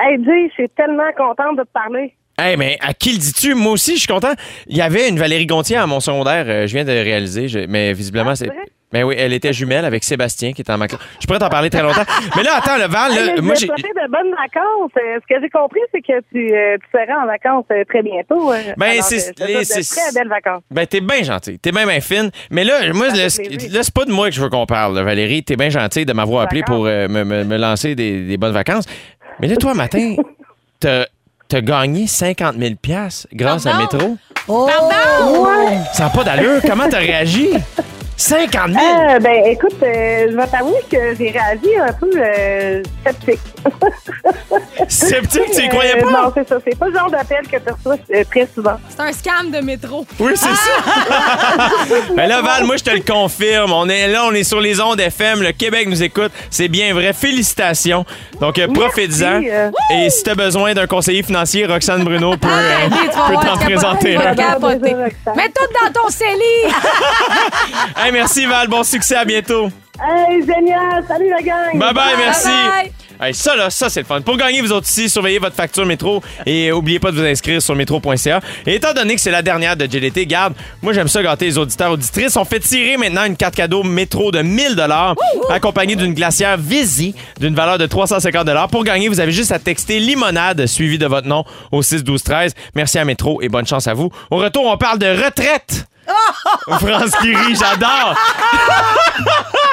[0.00, 2.14] Hey, Jay, je suis tellement contente de te parler.
[2.52, 3.54] Eh mais à qui le dis-tu?
[3.54, 4.32] Moi aussi, je suis content.
[4.66, 6.44] Il y avait une Valérie Gontier à mon secondaire.
[6.48, 7.48] euh, je viens de réaliser.
[7.48, 8.50] je- mais visiblement, Ah, c'est.
[8.92, 11.00] Mais oui, elle était jumelle avec Sébastien qui était en ma classe.
[11.20, 12.02] Je pourrais t'en parler très longtemps.
[12.36, 13.66] mais là, attends, le Val, Hey, là, moi, je j'ai.
[13.68, 14.90] vais te souhaiter de bonnes vacances.
[14.96, 18.02] Euh, Ce que j'ai compris, c'est que tu, euh, tu seras en vacances euh, très
[18.02, 18.52] bientôt.
[18.52, 18.56] euh.
[18.76, 20.62] Ben, Alors, c'est- je te les- souhaite de c'est- très belles vacances.
[20.72, 21.56] Ben, t'es bien gentil.
[21.60, 22.32] T'es bien, bien fine.
[22.50, 23.72] Mais là, moi, là, fait plaisir.
[23.72, 25.44] là, c'est pas de moi que je veux qu'on parle, là, Valérie.
[25.44, 26.76] T'es bien gentil de m'avoir appelé D'accord.
[26.78, 28.86] pour euh, me, me- me lancer des, des bonnes vacances.
[29.40, 30.16] Mais là, toi, matin,
[30.80, 31.06] t'as
[31.56, 32.74] as gagné 50 000
[33.34, 33.98] grâce à Pardon?
[33.98, 34.16] Métro.
[34.48, 34.68] Oh!
[35.92, 36.60] Ça n'a pas d'allure.
[36.66, 37.50] Comment t'as réagi?
[38.20, 38.76] 50 000?
[38.76, 43.40] Euh, ben, écoute, euh, je vais t'avouer que j'ai réagi un peu euh, sceptique.
[44.88, 46.10] Sceptique, tu y croyais pas?
[46.10, 46.56] Non, c'est ça.
[46.64, 48.76] C'est pas le genre d'appel que tu reçois euh, très souvent.
[48.88, 50.06] C'est un scam de métro.
[50.18, 51.68] Oui, c'est ça.
[52.14, 53.72] Mais là, Val, moi, je te le confirme.
[53.72, 55.42] On est là, on est sur les ondes FM.
[55.42, 56.32] Le Québec nous écoute.
[56.50, 57.12] C'est bien vrai.
[57.12, 58.04] Félicitations.
[58.40, 59.40] Donc, euh, profite-en.
[59.94, 62.88] Et si tu as besoin d'un conseiller financier, Roxane Bruno peut, euh,
[63.30, 64.18] voir, t'en présenter.
[64.18, 66.74] Mets tout dans ton CELI.
[68.10, 68.66] Hey, merci, Val.
[68.66, 69.14] Bon succès.
[69.14, 69.68] À bientôt.
[70.02, 71.04] Hey, génial!
[71.06, 71.78] Salut la gang!
[71.78, 72.48] Bye bye, merci.
[72.48, 72.90] Bye
[73.20, 73.28] bye.
[73.28, 74.20] Hey, ça, là, ça, c'est le fun.
[74.20, 77.62] Pour gagner, vous autres aussi, surveillez votre facture métro et oubliez pas de vous inscrire
[77.62, 78.40] sur métro.ca.
[78.66, 81.56] Et étant donné que c'est la dernière de GDT, garde, moi, j'aime ça gâter les
[81.56, 82.36] auditeurs auditrices.
[82.36, 84.74] On fait tirer maintenant une carte cadeau métro de 1000
[85.48, 90.00] accompagnée d'une glacière Visi d'une valeur de 350 Pour gagner, vous avez juste à texter
[90.00, 92.54] limonade suivi de votre nom au 6 12 13.
[92.74, 94.10] Merci à Métro et bonne chance à vous.
[94.32, 95.86] Au retour, on parle de retraite.
[96.80, 98.14] France qui rit, j'adore.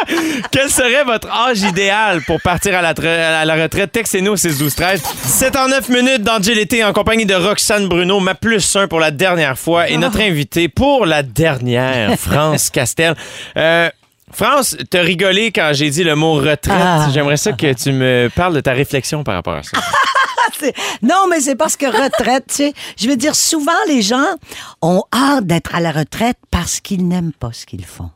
[0.51, 3.91] Quel serait votre âge idéal pour partir à la, tra- à la retraite?
[3.91, 6.37] Textez-nous au 6 12 13 7 en 9 minutes dans
[6.85, 10.69] en compagnie de Roxane Bruno, ma plus 1 pour la dernière fois et notre invité
[10.69, 13.15] pour la dernière, France Castel.
[13.57, 13.89] Euh,
[14.31, 16.71] France, t'as rigolé quand j'ai dit le mot retraite.
[16.71, 17.07] Ah.
[17.13, 19.77] J'aimerais ça que tu me parles de ta réflexion par rapport à ça.
[21.01, 22.73] Non, mais c'est parce que retraite, tu sais.
[22.97, 24.25] Je veux dire, souvent, les gens
[24.81, 28.09] ont hâte d'être à la retraite parce qu'ils n'aiment pas ce qu'ils font.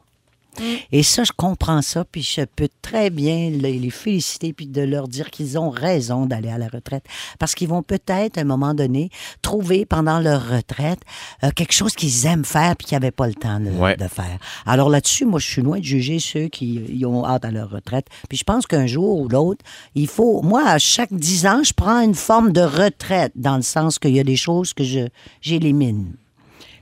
[0.91, 4.81] Et ça, je comprends ça, puis je peux très bien les les féliciter, puis de
[4.81, 7.03] leur dire qu'ils ont raison d'aller à la retraite,
[7.39, 9.09] parce qu'ils vont peut-être, à un moment donné,
[9.41, 10.99] trouver pendant leur retraite
[11.43, 13.95] euh, quelque chose qu'ils aiment faire, puis qu'ils n'avaient pas le temps de, Ouais.
[13.95, 14.37] de faire.
[14.65, 17.69] Alors là-dessus, moi, je suis loin de juger ceux qui y ont hâte à leur
[17.69, 18.07] retraite.
[18.29, 19.63] Puis je pense qu'un jour ou l'autre,
[19.95, 20.41] il faut...
[20.41, 24.15] Moi, à chaque 10 ans, je prends une forme de retraite, dans le sens qu'il
[24.15, 25.07] y a des choses que je
[25.41, 26.13] j'élimine.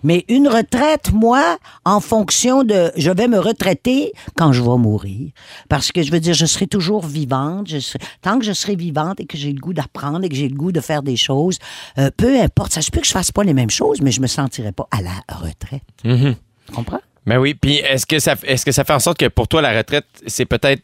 [0.03, 2.91] Mais une retraite, moi, en fonction de...
[2.95, 5.31] Je vais me retraiter quand je vais mourir.
[5.67, 7.67] Parce que je veux dire, je serai toujours vivante.
[7.69, 10.35] Je serai, tant que je serai vivante et que j'ai le goût d'apprendre et que
[10.35, 11.57] j'ai le goût de faire des choses,
[11.97, 14.21] euh, peu importe, ça se peut que je fasse pas les mêmes choses, mais je
[14.21, 15.83] me sentirai pas à la retraite.
[16.03, 16.35] Mhm.
[16.67, 17.01] Tu comprends?
[17.25, 19.61] Ben oui, puis est-ce que ça est-ce que ça fait en sorte que pour toi
[19.61, 20.81] la retraite c'est peut-être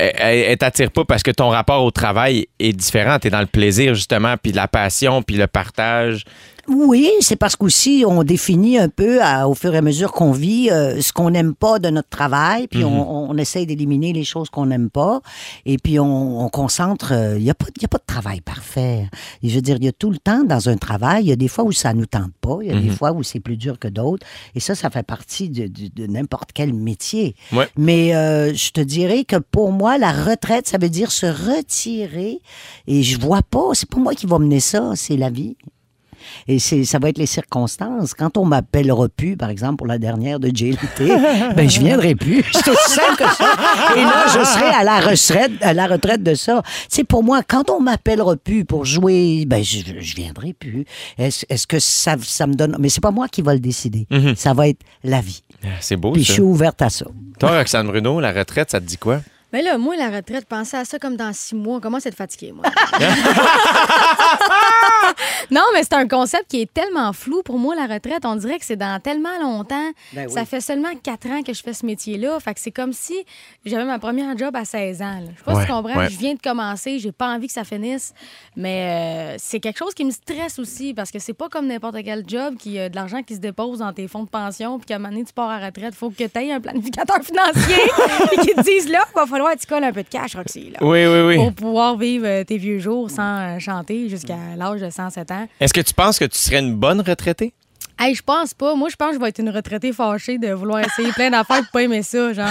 [0.00, 3.46] elle, elle t'attire pas parce que ton rapport au travail est différent, t'es dans le
[3.46, 6.24] plaisir justement, puis la passion, puis le partage.
[6.72, 10.30] Oui, c'est parce qu'aussi on définit un peu à- au fur et à mesure qu'on
[10.30, 14.22] vit euh, ce qu'on n'aime pas de notre travail, puis on, on essaye d'éliminer les
[14.22, 15.20] choses qu'on n'aime pas,
[15.66, 17.12] et puis on, on concentre.
[17.12, 19.08] euh, Il n'y a, pas- y a pas de travail parfait.
[19.42, 21.32] Et je veux dire, il y a tout le temps dans un travail, il y
[21.32, 23.40] a des fois où ça nous tente pas, il y a des fois où c'est
[23.40, 27.34] plus dur que d'autres, et ça, ça fait partie de, de- de n'importe quel métier.
[27.52, 27.68] Ouais.
[27.76, 32.38] Mais euh, je te dirais que pour moi, la retraite, ça veut dire se retirer,
[32.86, 35.56] et je vois pas, c'est pas moi qui va mener ça, c'est la vie.
[36.48, 38.14] Et c'est, ça va être les circonstances.
[38.14, 40.98] Quand on m'appellera plus, par exemple, pour la dernière de JLT,
[41.56, 42.44] ben, je viendrai plus.
[42.52, 43.52] C'est aussi simple que ça.
[43.96, 46.62] Et là, je serai à la retraite, à la retraite de ça.
[46.88, 50.84] C'est pour moi, quand on m'appellera plus pour jouer, ben, je, je viendrai plus.
[51.18, 54.06] Est-ce, est-ce que ça, ça me donne, mais c'est pas moi qui va le décider.
[54.36, 55.42] Ça va être la vie.
[55.62, 56.32] Ah, C'est beau Puis je ça.
[56.34, 57.06] suis ouverte à ça.
[57.38, 59.20] Toi Roxane Bruno, la retraite, ça te dit quoi?
[59.52, 61.76] Mais là, moi, la retraite, pensez à ça comme dans six mois.
[61.76, 62.64] On commence à être fatigué, moi.
[65.50, 68.24] non, mais c'est un concept qui est tellement flou pour moi, la retraite.
[68.24, 69.90] On dirait que c'est dans tellement longtemps.
[70.12, 70.32] Ben oui.
[70.32, 72.38] Ça fait seulement quatre ans que je fais ce métier-là.
[72.40, 73.24] Fait que c'est comme si
[73.64, 75.04] j'avais ma première job à 16 ans.
[75.20, 75.20] là.
[75.32, 75.96] Je sais pas Ouais, si tu comprends.
[75.98, 76.10] ouais.
[76.10, 76.98] Je viens de commencer.
[76.98, 78.14] J'ai pas envie que ça finisse.
[78.56, 81.96] Mais euh, c'est quelque chose qui me stresse aussi parce que c'est pas comme n'importe
[82.04, 84.86] quel job qui a de l'argent qui se dépose dans tes fonds de pension puis
[84.86, 85.94] qu'à un moment donné, tu pars à la retraite.
[85.94, 87.76] faut que tu aies un planificateur financier
[88.32, 90.34] et qui te dise là, il va falloir que tu colles un peu de cash,
[90.36, 90.70] Roxy.
[90.70, 91.36] Là Oui, oui, oui.
[91.36, 95.48] pour pouvoir vivre euh, tes vieux jours sans euh, chanter jusqu'à l'âge de 107 ans.
[95.60, 97.52] Est-ce que tu penses que tu serais une bonne retraitée?
[97.98, 98.74] Hey, je pense pas.
[98.74, 101.58] Moi, je pense que je vais être une retraitée fâchée de vouloir essayer plein d'affaires
[101.62, 102.46] pour pas aimer ça, genre.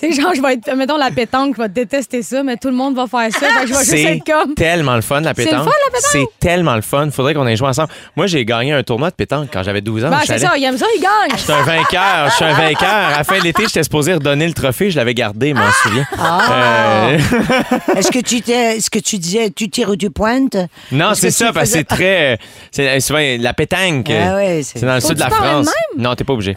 [0.00, 2.68] Tu sais, genre, je vais être, mettons, la pétanque, je vais détester ça, mais tout
[2.68, 3.46] le monde va faire ça.
[3.46, 4.54] Fait que je vais juste C'est être comme.
[4.54, 5.64] tellement le fun la C'est le pétanque.
[5.64, 6.10] fun, la pétanque?
[6.12, 7.10] C'est tellement le fun.
[7.10, 7.88] Faudrait qu'on ait joué ensemble.
[8.16, 10.10] Moi, j'ai gagné un tournoi de pétanque quand j'avais 12 ans.
[10.10, 10.42] Ben, au c'est chalet.
[10.48, 11.36] ça, il aime ça, il gagne.
[11.38, 12.88] Je suis un vainqueur, je suis un vainqueur.
[12.90, 15.70] À la fin de l'été, j'étais supposé redonner le trophée, je l'avais gardé, je m'en
[15.82, 16.06] souviens.
[16.18, 17.06] Ah!
[17.08, 17.18] Euh,
[17.96, 20.56] Est-ce que tu t'es, est-ce que tu disais, tu tires ou tu pointes?
[20.90, 22.38] non, Est-ce c'est que ça, tu parce que c'est très.
[22.70, 24.10] C'est souvent la pétanque.
[24.10, 25.70] Ah ouais, c'est- c'est dans le sud de la de France.
[25.96, 26.54] Non, t'es pas obligé.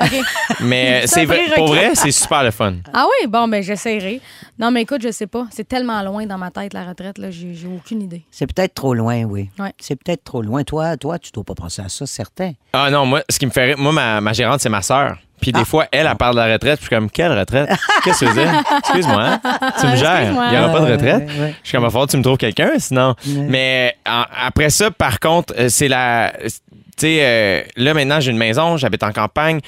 [0.61, 1.55] Mais euh, C'est un c'est vrai- prérequis.
[1.55, 2.73] pour vrai, c'est super le fun.
[2.93, 4.21] Ah oui, bon, ben, j'essaierai.
[4.59, 5.45] Non, mais écoute, je sais pas.
[5.51, 7.32] C'est tellement loin dans ma tête, la retraite, là.
[7.32, 8.23] J'ai j'ai aucune idée.
[8.32, 9.49] C'est peut-être trop loin, oui.
[9.59, 9.73] Ouais.
[9.80, 10.63] C'est peut-être trop loin.
[10.63, 12.53] Toi, toi, tu dois pas penser à ça, certain.
[12.73, 15.17] Ah non, moi, ce qui me fait rire, moi, ma, ma gérante, c'est ma sœur.
[15.41, 15.59] Puis Ah.
[15.59, 16.80] des fois, elle, elle parle de la retraite.
[16.80, 17.69] Puis je suis comme, quelle retraite?
[18.03, 18.63] Qu'est-ce que tu veux dire?
[18.80, 19.41] Excuse-moi, hein?
[19.80, 20.17] tu me gères.
[20.19, 20.45] Excuse-moi.
[20.47, 21.28] Il n'y aura pas de retraite?
[21.30, 21.55] Ouais, ouais.
[21.61, 23.15] Je suis comme, il va falloir que tu me trouves quelqu'un, sinon.
[23.28, 26.32] Mais en- après ça, par contre, euh, c'est la.
[26.41, 26.51] Tu
[26.97, 29.59] sais, euh, là, maintenant, j'ai une maison, j'habite en campagne.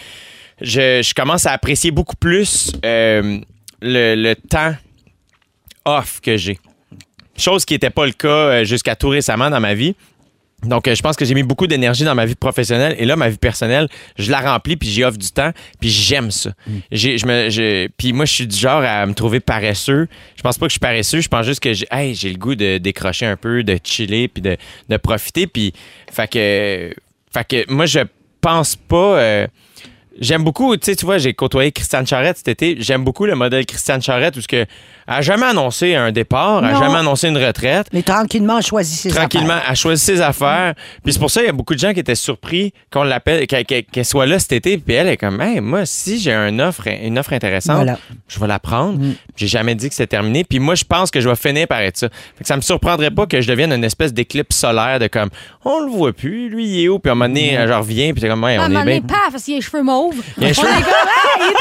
[0.61, 3.39] Je, je commence à apprécier beaucoup plus euh,
[3.81, 4.75] le, le temps
[5.85, 6.59] off que j'ai.
[7.37, 9.95] Chose qui n'était pas le cas euh, jusqu'à tout récemment dans ma vie.
[10.63, 13.15] Donc, euh, je pense que j'ai mis beaucoup d'énergie dans ma vie professionnelle et là,
[13.15, 13.87] ma vie personnelle,
[14.17, 16.49] je la remplis puis j'y offre du temps puis j'aime ça.
[16.91, 20.07] J'ai, je me, je- puis moi, je suis du genre à me trouver paresseux.
[20.35, 22.39] Je pense pas que je suis paresseux, je pense juste que j'ai, hey, j'ai le
[22.39, 24.57] goût de décrocher un peu, de chiller puis de,
[24.89, 25.45] de profiter.
[25.45, 25.73] Puis,
[26.11, 26.91] fait que,
[27.31, 27.99] fait que moi, je
[28.41, 29.19] pense pas.
[29.19, 29.47] euh,
[30.19, 32.75] J'aime beaucoup, tu sais, tu vois, j'ai côtoyé Christiane Charrette cet été.
[32.79, 34.65] J'aime beaucoup le modèle Christiane Charrette où que
[35.07, 36.79] a jamais annoncé un départ, elle a Non.
[36.79, 37.87] jamais annoncé une retraite.
[37.93, 39.67] Mais tranquillement, on choisit ses Tranquillement, affaires.
[39.69, 40.73] elle choisit ses affaires.
[41.03, 43.47] Puis c'est pour ça qu'il y a beaucoup de gens qui étaient surpris qu'on l'appelle,
[43.47, 44.77] qu'elle, soit là cet été.
[44.77, 47.97] Puis elle est comme, hey, moi, si j'ai une offre, une offre intéressante, Voilà.
[48.27, 48.99] je vais la prendre.
[48.99, 49.13] Mm.
[49.35, 50.43] J'ai jamais dit que c'était terminé.
[50.43, 52.09] Puis moi, je pense que je vais finir par être ça.
[52.37, 55.29] Fait que ça me surprendrait pas que je devienne une espèce d'éclipse solaire de comme,
[55.63, 56.99] on le voit plus, lui, il est où?
[56.99, 57.67] Puis à un moment donné, Mm.
[57.67, 59.15] je reviens, puis c'est comme, ouais, À un on moment est donné, bien.
[59.15, 60.15] paf, parce qu'il a les cheveux mauves.
[60.37, 61.53] Il a les On cheveux- est comme, Hey, il est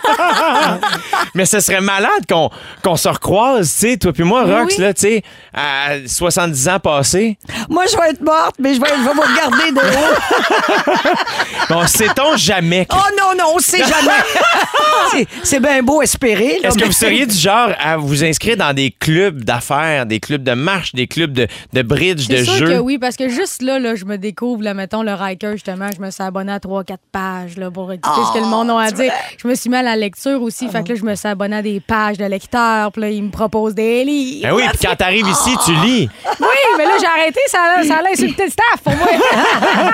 [1.34, 2.39] Mais ce serait malade qu'on
[2.82, 4.82] qu'on se recroise, tu sais, toi puis moi, Oui, Rox, oui.
[4.82, 5.22] là, tu sais,
[5.52, 7.36] à 70 ans passés.
[7.68, 11.14] Moi, je vais être morte, mais je vais, je vais vous regarder de haut.
[11.68, 15.26] Bon, sait-on jamais que- Oh non, non, on sait jamais.
[15.44, 16.58] C'est- bien beau espérer.
[16.62, 20.42] Est-ce que vous seriez du genre à vous inscrire dans des clubs d'affaires, des clubs
[20.42, 22.66] de marche, des clubs de, de bridge, de C'est sûr jeux?
[22.68, 25.88] que oui, parce que juste là, là je me découvre, là, mettons, le Riker, justement,
[25.94, 28.78] je me suis abonnée à 3-4 pages là, pour écouter ce que le monde a
[28.80, 29.12] à dire.
[29.42, 31.56] Je me suis mis à la lecture aussi, fait que là, je me suis abonnée
[31.56, 34.48] à des pages de lecteurs, puis là, ils me proposent des livres.
[34.48, 36.08] Ben oui, puis quand t'arrives ici, tu lis.
[36.40, 36.46] Oui,
[36.78, 39.08] mais là, j'ai arrêté, ça, a- ça allait insulter le staff pour moi.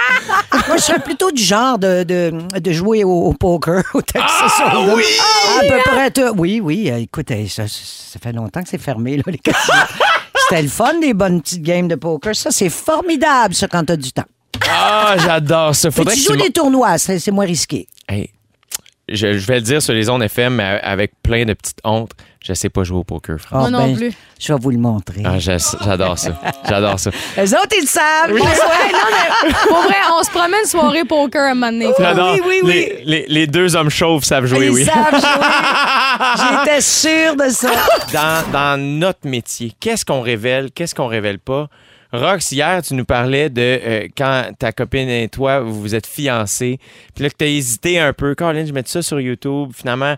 [0.68, 4.52] Moi, je serais plutôt du genre de, de, de jouer au, au poker, au Texas
[4.60, 4.94] Ah, Hold'em.
[4.96, 5.04] oui!
[5.58, 6.32] À peu près tout.
[6.36, 6.90] Oui, oui.
[6.90, 9.76] euh, Écoute, euh, ça, ça fait longtemps que c'est fermé, là, les casinos.
[10.48, 12.34] C'était le fun, des bonnes petites games de poker.
[12.34, 14.24] Ça, c'est formidable, ça, quand t'as du temps.
[14.68, 15.88] Ah, j'adore ça.
[15.88, 17.86] Mais Faudrait tu que joues tu des tournois, c'est c'est moins risqué.
[18.08, 18.30] Hey,
[19.08, 22.10] je, je vais le dire sur les ondes FM, mais avec plein de petites hontes.
[22.44, 23.58] Je sais pas jouer au poker, Franck.
[23.58, 24.12] Moi Ah, non ben, plus.
[24.38, 25.20] Je vais vous le montrer.
[25.24, 26.40] Ah, j'adore ça.
[26.68, 27.10] J'adore ça.
[27.36, 28.30] Les autres, ils le savent.
[28.32, 28.46] Ouais, non,
[29.44, 31.90] mais pour vrai, on se promène soirée poker à un moment donné.
[31.98, 32.34] J'adore.
[32.34, 32.70] oui, oui, oui.
[32.72, 34.84] Les, les- les deux hommes chauves savent jouer, ils oui.
[34.84, 36.60] savent jouer.
[36.66, 37.70] J'étais sûre de ça.
[38.12, 41.68] dans, dans notre métier, qu'est-ce qu'on révèle, qu'est-ce qu'on révèle pas?
[42.12, 46.06] Rox, hier, tu nous parlais de euh, quand ta copine et toi, vous vous êtes
[46.06, 46.78] fiancés,
[47.14, 48.34] puis là, que tu as hésité un peu.
[48.34, 49.70] Caroline, je mets ça sur YouTube.
[49.74, 50.16] Finalement,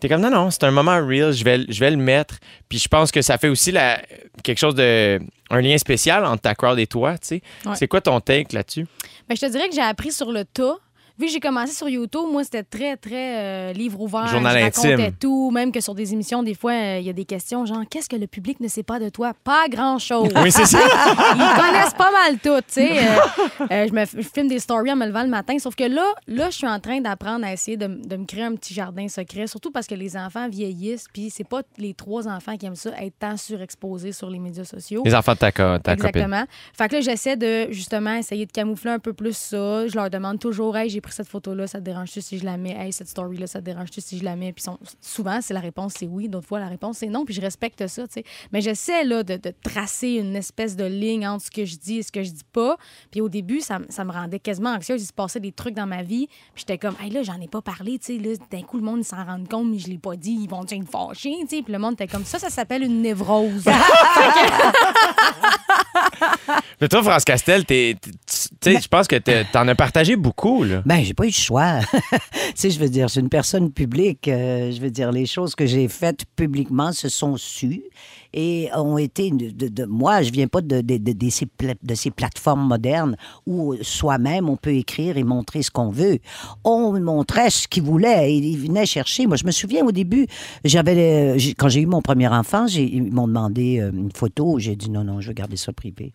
[0.00, 2.36] tu es comme, non, non, c'est un moment real, je vais, je vais le mettre.
[2.68, 4.00] Puis je pense que ça fait aussi la,
[4.42, 5.20] quelque chose de.
[5.50, 7.42] un lien spécial entre ta crowd et toi, tu sais.
[7.66, 7.74] Ouais.
[7.74, 8.86] C'est quoi ton take là-dessus?
[9.28, 10.76] Ben, je te dirais que j'ai appris sur le tas.
[11.16, 14.26] Vu que j'ai commencé sur YouTube, moi, c'était très, très euh, livre ouvert.
[14.26, 15.12] Journal je racontais intime.
[15.20, 15.50] tout.
[15.52, 18.08] Même que sur des émissions, des fois, euh, il y a des questions genre Qu'est-ce
[18.08, 19.32] que le public ne sait pas de toi?
[19.44, 20.30] Pas grand-chose.
[20.42, 20.78] Oui, c'est ça.
[21.34, 22.98] Ils connaissent pas mal tout, tu sais.
[23.70, 25.56] Euh, je, me, je filme des stories en me levant le matin.
[25.60, 28.56] Sauf que là, là je suis en train d'apprendre à essayer de, me créer un
[28.56, 29.46] petit jardin secret.
[29.46, 31.06] Surtout parce que les enfants vieillissent.
[31.12, 34.64] Puis c'est pas les trois enfants qui aiment ça, être tant surexposés sur les médias
[34.64, 35.02] sociaux.
[35.04, 36.08] Les enfants de ta, co- ta copine.
[36.08, 36.44] Exactement.
[36.76, 39.86] Fait que là, j'essaie de justement essayer de camoufler un peu plus ça.
[39.86, 42.56] Je leur demande toujours, hey, j'ai pris cette photo-là, ça te dérange-tu si je la
[42.56, 42.74] mets?
[42.76, 44.52] Hey, cette story-là, ça te dérange-tu si je la mets?
[44.52, 46.28] Puis sont- souvent, c'est la réponse, c'est oui.
[46.28, 47.24] D'autres fois, la réponse, c'est non.
[47.24, 48.24] Puis je respecte ça, tu sais.
[48.52, 51.98] Mais j'essaie, là, de, de tracer une espèce de ligne entre ce que je dis
[51.98, 52.76] et ce que je dis pas.
[53.10, 55.02] Puis au début, ça, ça me rendait quasiment anxieuse.
[55.02, 56.26] Il se passait des trucs dans ma vie.
[56.54, 58.18] Puis j'étais comme, hey, là, j'en ai pas parlé, tu sais.
[58.18, 60.38] Là, d'un coup, le monde, ils s'en rendent compte, mais je l'ai pas dit.
[60.42, 61.62] Ils vont être fâchés, tu sais?
[61.62, 63.64] Puis le monde était comme ça, ça s'appelle une névrose.
[66.80, 67.96] Mais toi, France Castel, tu
[68.26, 69.16] sais, je pense que
[69.52, 70.82] t'en as partagé beaucoup, là.
[70.84, 71.80] Ben, j'ai pas eu le choix.
[71.92, 72.18] tu
[72.54, 74.28] sais, je veux dire, je suis une personne publique.
[74.28, 77.84] euh, je veux dire, les choses que j'ai faites publiquement se sont sues
[78.34, 79.30] et ont été.
[79.30, 83.16] De, moi, je viens pas de, de- ces, pla- ces plateformes modernes
[83.46, 86.18] où soi-même on peut écrire et montrer ce qu'on veut.
[86.64, 89.26] On montrait ce qu'ils voulaient et ils venaient chercher.
[89.26, 90.26] Moi, je me souviens au début,
[90.64, 94.58] j'avais, quand j'ai eu mon premier enfant, ils m'ont demandé euh, une photo.
[94.58, 96.12] J'ai dit non, non, je veux garder ça privé.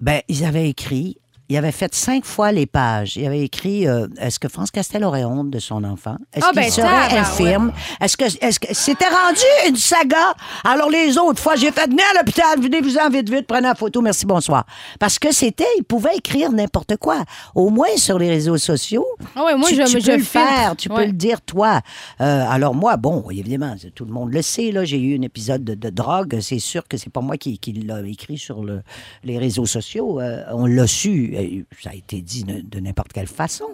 [0.00, 1.16] Ben, ils avaient écrit,
[1.48, 3.16] ils avaient fait cinq fois les pages.
[3.16, 6.16] Ils avaient écrit euh, Est-ce que France Castel aurait honte de son enfant?
[6.34, 7.12] Est-ce Ah, qu'il ben, serait tabarouette.
[7.20, 7.72] infirme?
[8.00, 10.34] Est-ce que est-ce que c'était rendu une saga?
[10.64, 14.00] Alors les autres fois, j'ai fait venez à l'hôpital, venez-vous-en vite, vite, prenez la photo,
[14.02, 14.66] merci, bonsoir.
[15.00, 17.22] Parce que c'était, ils pouvaient écrire n'importe quoi.
[17.54, 19.06] Au moins sur les réseaux sociaux.
[19.34, 20.30] Ah ouais, moi, tu, je- tu je peux le filtre.
[20.30, 21.06] faire, tu peux Ouais.
[21.06, 21.80] le dire toi.
[22.20, 24.70] Euh, alors moi, bon, évidemment, tout le monde le sait.
[24.70, 26.38] Là, j'ai eu un épisode de, de drogue.
[26.40, 28.82] C'est sûr que c'est pas moi qui, qui l'a écrit sur le-
[29.24, 30.20] les réseaux sociaux.
[30.20, 31.36] Euh, on l'a su.
[31.82, 33.68] Ça a été dit de, de n'importe quelle façon.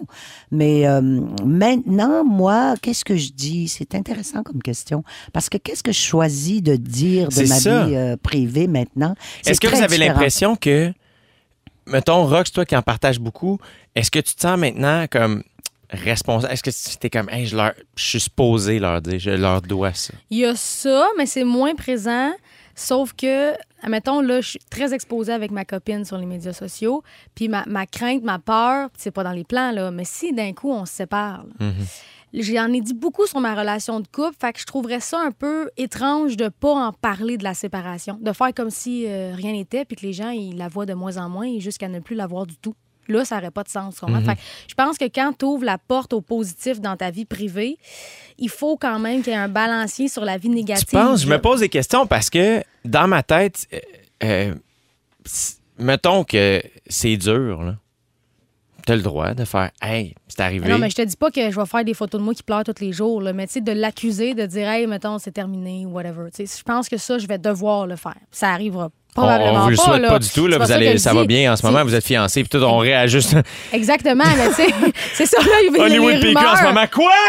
[0.51, 1.01] Mais euh,
[1.45, 3.67] maintenant, moi, qu'est-ce que je dis?
[3.67, 5.03] C'est intéressant comme question
[5.33, 7.85] parce que qu'est-ce que je choisis de dire de ma ça.
[7.85, 9.15] vie euh, privée maintenant?
[9.45, 10.93] Est-ce que vous avez l'impression que,
[11.85, 13.59] mettons, Rox, toi qui en partages beaucoup,
[13.95, 15.43] est-ce que tu te sens maintenant comme
[15.89, 16.53] responsable?
[16.53, 19.93] Est-ce que c'était comme, hey, je, leur, je suis supposé leur dire, je leur dois
[19.93, 20.13] ça?
[20.29, 22.31] Il y a ça, mais c'est moins présent.
[22.75, 27.03] Sauf que, admettons, là, je suis très exposée avec ma copine sur les médias sociaux.
[27.33, 30.53] Puis ma, ma crainte, ma peur, c'est pas dans les plans, là, mais si d'un
[30.53, 31.71] coup on se sépare, là,
[32.37, 35.31] J'en ai dit beaucoup sur ma relation de couple, fait que je trouverais ça un
[35.31, 39.53] peu étrange de pas en parler de la séparation, de faire comme si euh, rien
[39.53, 41.99] n'était, puis que les gens ils la voient de moins en moins et jusqu'à ne
[41.99, 42.75] plus la voir du tout.
[43.07, 44.01] Là, ça n'aurait pas de sens.
[44.01, 44.25] Mhm.
[44.25, 47.25] Fait que je pense que quand tu ouvres la porte au positif dans ta vie
[47.25, 47.77] privée,
[48.37, 50.85] il faut quand même qu'il y ait un balancier sur la vie négative.
[50.87, 51.21] Tu penses?
[51.21, 53.79] Je me pose des questions parce que dans ma tête, euh,
[54.23, 54.55] euh,
[55.77, 57.75] mettons que c'est dur, là.
[58.85, 60.69] T'as le droit de faire Hey, c'est arrivé.
[60.69, 62.43] Non, mais je te dis pas que je vais faire des photos de moi qui
[62.43, 65.31] pleurent tous les jours, là, mais tu sais, de l'accuser, de dire, hey, mettons, c'est
[65.31, 66.29] terminé ou whatever.
[66.35, 68.15] Tu sais, Je pense que ça, je vais devoir le faire.
[68.31, 69.83] Ça arrivera on, probablement on vous le pas.
[69.83, 70.47] souhaite pas du tout.
[70.47, 71.83] Là, vous allez, ça va bien en ce moment.
[71.83, 73.35] Vous êtes fiancés, puis tout, on réajuste.
[73.73, 74.73] Exactement, mais tu sais,
[75.13, 76.85] c'est ça, là, il y Hollywood PQ en ce moment.
[76.93, 77.11] Quoi?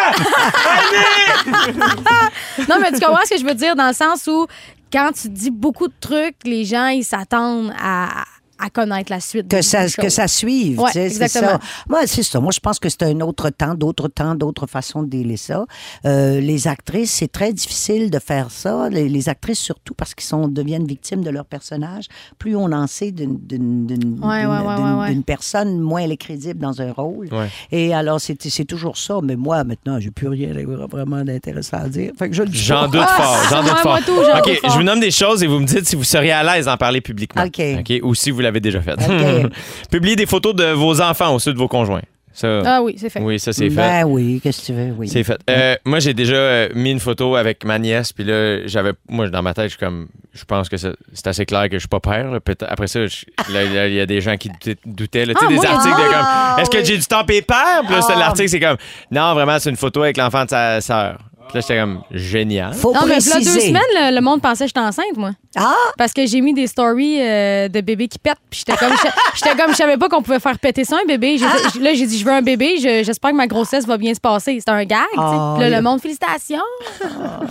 [2.69, 4.47] Non, mais tu comprends ce que je veux dire dans le sens où
[4.93, 8.25] quand tu dis beaucoup de trucs, les gens, ils s'attendent à,
[8.59, 9.49] à connaître la suite.
[9.49, 10.81] que ça, que ça suive.
[10.81, 11.53] Ouais, tu sais, c'est exactement.
[11.53, 11.85] ça.
[11.89, 12.41] Moi, c'est ça.
[12.41, 15.65] Moi, je pense que c'est un autre temps, d'autres temps, d'autres façons de dealer ça.
[16.05, 18.89] Euh, les actrices, c'est très difficile de faire ça.
[18.91, 22.07] Les, les actrices, surtout parce qu'ils sont deviennent victimes de leur personnage.
[22.39, 25.11] Plus on en sait d'une d'une- d'une- Ouais, d'une- ouais, ouais, d'une- ouais, ouais.
[25.13, 27.29] d'une personne, moins elle est crédible dans un rôle.
[27.33, 27.49] Ouais.
[27.73, 29.19] Et alors, c'est c'est toujours ça.
[29.23, 30.53] Mais moi, maintenant, j'ai plus rien
[30.91, 32.13] vraiment d'intéressant à dire.
[32.19, 33.39] Fait que je le dis J'en doute Ah, fort.
[33.51, 33.99] J'en moi, doute fort.
[34.07, 34.71] tout, OK, doute fort.
[34.71, 36.77] je vous nomme des choses et vous me dites si vous seriez à l'aise d'en
[36.77, 37.45] parler publiquement.
[37.45, 37.63] OK.
[38.03, 38.95] Ou si vous l'avez déjà fait.
[38.95, 39.53] OK.
[39.91, 42.03] Publier des photos de vos enfants au-dessus de vos conjoints.
[42.33, 43.21] Ça, Ah oui, c'est fait.
[43.23, 43.77] oui, ça, c'est fait.
[43.77, 44.93] Ben oui, qu'est-ce que tu veux?
[44.99, 45.09] Oui.
[45.09, 45.39] C'est fait.
[45.49, 48.93] Euh, moi, j'ai déjà euh, mis une photo avec ma nièce, puis là, j'avais.
[49.09, 50.09] Moi, dans ma tête, je suis comme.
[50.35, 52.31] Je pense que c'est assez clair que je suis pas père.
[52.31, 52.39] là.
[52.69, 53.01] Après ça,
[53.49, 54.51] il y a- il y a des gens qui
[54.85, 55.25] doutaient.
[55.25, 55.33] là.
[55.33, 56.63] Tu sais, Ah, des moi, articles de ah, comme.
[56.63, 56.85] Est-ce que oui.
[56.85, 57.81] j'ai du temps et père?
[57.87, 58.19] Puis là, Ah.
[58.19, 58.77] l'article, c'est comme.
[59.11, 61.19] Non, vraiment, c'est une photo avec l'enfant de sa sœur.
[61.49, 62.01] Puis là, j'étais comme.
[62.11, 62.75] Génial.
[62.75, 63.53] Faut Non, mais là, préciser.
[63.55, 65.31] deux semaines, le, le monde pensait que j'étais enceinte, moi.
[65.57, 65.75] Ah!
[65.97, 68.37] Parce que j'ai mis des stories euh, de bébés qui pètent.
[68.51, 68.93] Puis j'étais comme,
[69.35, 71.39] j'étais comme, je savais pas qu'on pouvait faire péter ça, un bébé.
[71.81, 72.77] Là, j'ai dit, je veux un bébé.
[72.79, 74.57] je- J'espère que ma grossesse va bien se passer.
[74.59, 75.23] C'était un gag, tu sais.
[75.23, 76.59] Ah, Puis là, le monde, félicitations.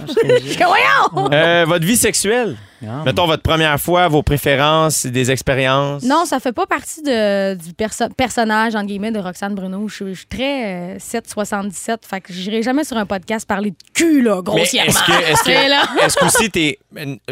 [0.08, 1.32] Je suis comme, voyons!
[1.32, 2.56] Euh, votre vie sexuelle?
[2.84, 3.04] Ah.
[3.06, 6.04] Mettons votre première fois, vos préférences, des expériences.
[6.04, 9.88] Non, ça fait pas partie de, du perso- personnage, entre guillemets, de Roxane Bruno.
[9.88, 12.06] Je suis- je suis très euh, 777.
[12.06, 14.90] Fait que j'irai jamais sur un podcast parler de cul, là, grossièrement.
[14.90, 15.86] est-ce que, est-ce là.
[16.08, 16.80] que, qu'aussi t'es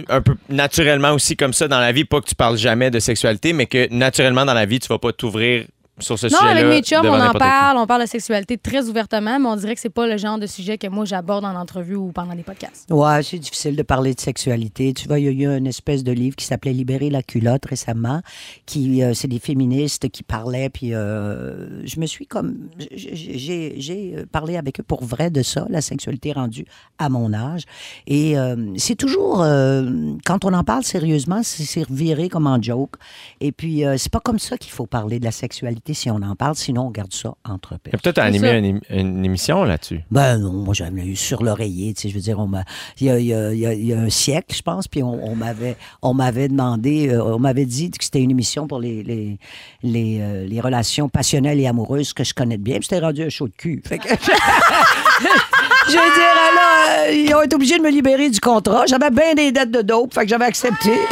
[0.10, 3.00] un peu naturellement aussi comme ça dans la vie, pas que tu parles jamais de
[3.00, 5.66] sexualité, mais que naturellement dans la vie, tu vas pas t'ouvrir
[6.00, 6.52] sur ce Non, sujet-là.
[6.52, 9.76] avec mes chums, on en parle, on parle de sexualité très ouvertement, mais on dirait
[9.76, 12.42] que c'est pas le genre de sujet que moi j'aborde en entrevue ou pendant des
[12.44, 12.90] podcasts.
[12.92, 14.94] Ouais, c'est difficile de parler de sexualité.
[14.94, 17.66] Tu vois, il y a eu une espèce de livre qui s'appelait Libérer la culotte
[17.68, 18.22] récemment,
[18.66, 24.16] qui euh, c'est des féministes qui parlaient, puis euh, je me suis comme j'ai- j'ai
[24.32, 26.66] parlé avec eux pour vrai de ça, la sexualité rendue
[26.98, 27.64] à mon âge,
[28.08, 29.90] et euh, c'est toujours euh,
[30.26, 32.96] quand on en parle sérieusement, c'est reviré comme en joke,
[33.42, 36.16] et puis euh, c'est pas comme ça qu'il faut parler de la sexualité si on
[36.22, 38.00] en parle, sinon on garde ça entre pairs.
[38.02, 40.00] Peut-être animé une, une émission là-dessus.
[40.12, 42.64] Ben non, moi j'avais eu sur l'oreiller, tu sais, je veux dire, on m'a,
[43.02, 44.62] il y a, il y a- il y a- il y a un siècle, je
[44.62, 48.32] pense, puis on, on m'avait, on m'avait demandé, euh, on m'avait dit que c'était une
[48.32, 49.38] émission pour les, les,
[49.84, 53.30] les, euh, les relations passionnelles et amoureuses que je connais bien, puis c'était rendu un
[53.30, 53.82] show de cul.
[53.86, 58.40] Fait que, je veux dire, là, euh, ils ont été obligés de me libérer du
[58.40, 58.86] contrat.
[58.86, 60.92] J'avais bien des dettes de dope, fait que j'avais accepté.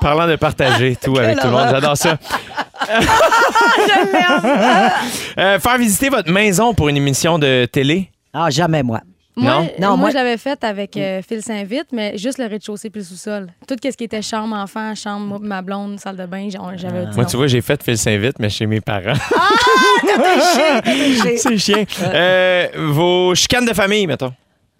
[0.00, 2.16] Parlant de partager tout avec tout le monde, j'adore ça.
[5.38, 8.10] Euh, faire visiter votre maison pour une émission de télé?
[8.32, 9.00] Ah, jamais moi.
[9.36, 9.60] Moi, Non?
[9.78, 13.00] non, moi, moi- je l'avais fait avec euh, Phil Saint-Vite, mais juste le rez-de-chaussée puis
[13.02, 13.46] le sous-sol.
[13.68, 17.06] Tout ce qui était chambre, enfant, chambre, moi, ma blonde, salle de bain, j'en- j'avais
[17.06, 19.12] dit Moi, tu vois, j'ai fait Phil Saint-Vite, mais chez mes parents.
[21.22, 21.84] J'ai- C'est chien.
[22.02, 24.32] Euh, vos chicanes de famille, mettons.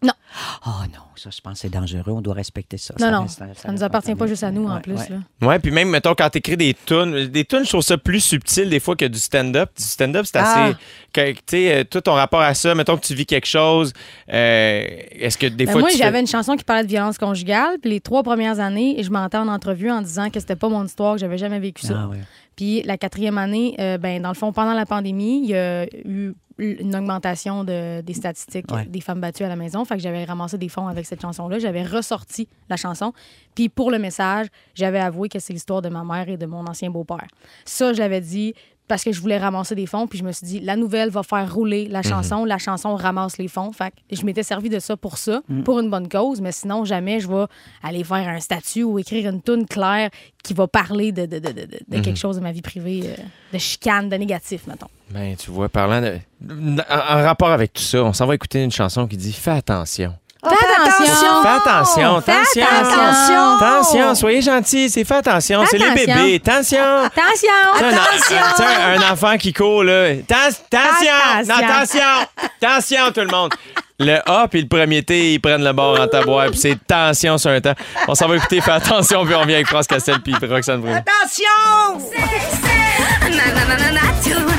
[0.03, 2.03] Oh non, ça, je pense que c'est dangereux.
[2.13, 2.95] On doit respecter ça.
[3.01, 4.81] Non, Ça non, reste- ça ça nous appartient en pas juste à nous, en Ouais,
[4.81, 4.93] plus.
[4.95, 5.09] ouais.
[5.41, 5.49] là.
[5.49, 8.69] Ouais, puis même, mettons, quand t'écris des tunes, des tunes, je trouve ça plus subtil
[8.71, 9.71] des fois que du stand-up.
[9.77, 10.65] Du stand-up, c'est Ah.
[10.67, 10.75] assez.
[11.13, 13.93] que- Tu sais, euh, tout ton rapport à ça, mettons que tu vis quelque chose,
[14.33, 16.89] euh, est-ce que des Ben, fois moi, tu fais- j'avais une chanson qui parlait de
[16.89, 20.57] violence conjugale, puis les trois premières années, je mentais en entrevue en disant que c'était
[20.57, 21.95] pas mon histoire, que j'avais jamais vécu ça.
[22.05, 22.19] Ah, ouais.
[22.59, 25.87] Puis la quatrième année, euh, ben, dans le fond, pendant la pandémie, il y a
[26.05, 28.85] eu une augmentation de- des statistiques Ouais.
[28.85, 29.85] des femmes battues à la maison.
[29.85, 31.61] Fait que j'avais ramassé des fonds avec cette chanson-là.
[31.61, 33.13] J'avais ressorti la chanson.
[33.55, 36.67] Puis pour le message, j'avais avoué que c'est l'histoire de ma mère et de mon
[36.67, 37.29] ancien beau-père.
[37.65, 38.55] Ça, je l'avais dit
[38.89, 40.07] parce que je voulais ramasser des fonds.
[40.07, 42.45] Puis je me suis dit, la nouvelle va faire rouler la chanson.
[42.45, 43.71] La chanson ramasse les fonds.
[43.73, 46.41] Fait que je m'étais servi de ça pour ça, pour une bonne cause.
[46.41, 47.45] Mais sinon, jamais je vais
[47.83, 50.11] aller faire un statut ou écrire une tune claire
[50.43, 53.03] qui va parler de, de, de, de- de- de quelque chose de ma vie privée,
[53.05, 53.23] euh,
[53.53, 54.89] de chicane, de négatif, mettons.
[55.11, 56.19] Ben, tu vois, parlant de.
[56.51, 59.51] En, en rapport avec tout ça, on s'en va écouter une chanson qui dit Fais
[59.53, 60.15] attention.
[60.41, 61.43] Fais attention!
[61.43, 62.65] Fais attention, Fais attention.
[62.65, 63.57] attention!
[63.57, 66.15] Attention, soyez gentils, c'est fais attention, c'est les Attention.
[66.15, 66.43] bébés.
[66.47, 67.05] Attention!
[67.05, 68.57] Attention!
[68.57, 70.15] Sais, un- enfant qui court, là.
[70.15, 71.13] Ten- Attention!
[71.35, 71.67] Attention.
[71.67, 72.29] Attention!
[72.63, 73.53] Attention, tout le monde!
[74.01, 77.37] le A puis le premier T, ils prennent le bord en tabouère, puis c'est tension
[77.37, 77.75] sur un temps.
[78.07, 80.99] On s'en va écouter, fais attention, puis on vient avec France Castel puis Roxane Bruno.
[80.99, 82.09] Attention!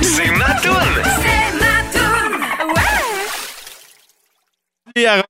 [0.01, 1.03] C'est ma toune.
[4.93, 5.23] Puis, à- non.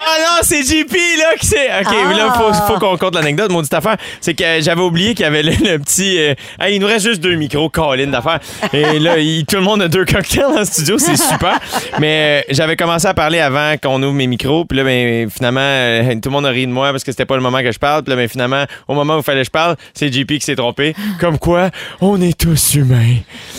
[0.00, 1.66] Ah non, c'est JP là qui c'est.
[1.80, 5.26] OK, là faut faut qu'on compte l'anecdote, maudite affaire, c'est que j'avais oublié qu'il y
[5.26, 8.38] avait le, le petit euh, hey, il nous reste juste deux micros Colin d'affaires.
[8.72, 11.58] Et là, il- tout le monde a deux cocktails dans le studio, c'est super.
[11.98, 15.58] Mais euh, j'avais commencé à parler avant qu'on ouvre mes micros, puis là ben finalement
[15.62, 17.72] euh, tout le monde a ri de moi parce que c'était pas le moment que
[17.72, 20.12] je parle, puis là ben finalement au moment où il fallait que je parle, c'est
[20.12, 20.94] JP qui s'est trompé.
[21.18, 21.70] Comme quoi,
[22.00, 23.16] on est tous humains.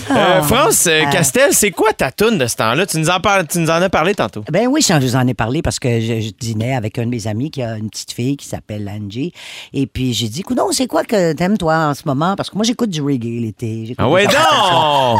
[0.09, 2.85] Euh, France euh, Castel, c'est quoi ta toune de ce temps-là?
[2.85, 4.45] Tu nous en parles, tu nous en as parlé tantôt.
[4.49, 7.09] Ben oui, je vous en ai parlé parce que je, je dînais avec un de
[7.09, 9.33] mes amis qui a une petite fille qui s'appelle Angie.
[9.73, 12.35] Et puis j'ai dit, non, c'est quoi que t'aimes toi en ce moment?
[12.35, 13.95] Parce que moi j'écoute du reggae l'été.
[13.97, 14.35] Ah ouais donc.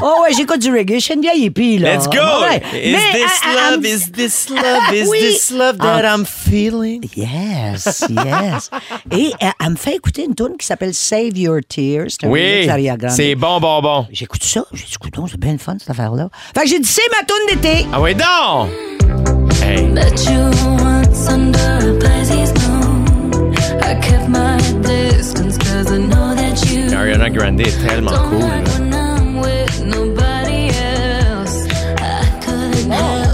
[0.01, 0.95] Oh ouais, j'écoute du reggae.
[0.95, 1.95] Je suis une vieille hippie, là.
[1.95, 2.18] Let's go!
[2.41, 2.62] Ouais.
[2.74, 3.86] Is Mais, this ah, ah, love?
[3.86, 4.93] Is this love?
[4.93, 5.20] Is Oui.
[5.20, 6.16] this love that Ah.
[6.16, 7.01] I'm feeling?
[7.16, 8.70] Yes, yes.
[9.12, 12.18] Et euh, elle me fait écouter une tune qui s'appelle Save Your Tears.
[12.24, 12.68] Oui,
[13.10, 14.07] c'est bon, bon, bon.
[14.12, 14.66] J'écoute ça.
[14.74, 14.95] J'ai dit,
[15.30, 16.30] c'est bien le fun, cette affaire-là.
[16.55, 17.86] Fait que j'ai dit, c'est ma tune d'été.
[17.91, 19.28] Ah ouais, donc!
[19.70, 20.41] Hey, Met you
[20.82, 21.59] once under
[21.89, 23.53] a Pisces moon.
[23.89, 28.39] I kept my distance 'cause I know that you Ariana Grande est tellement cool.
[28.39, 28.80] là.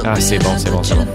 [0.08, 1.06] Ah, c'est bon, c'est bon, c'est bon.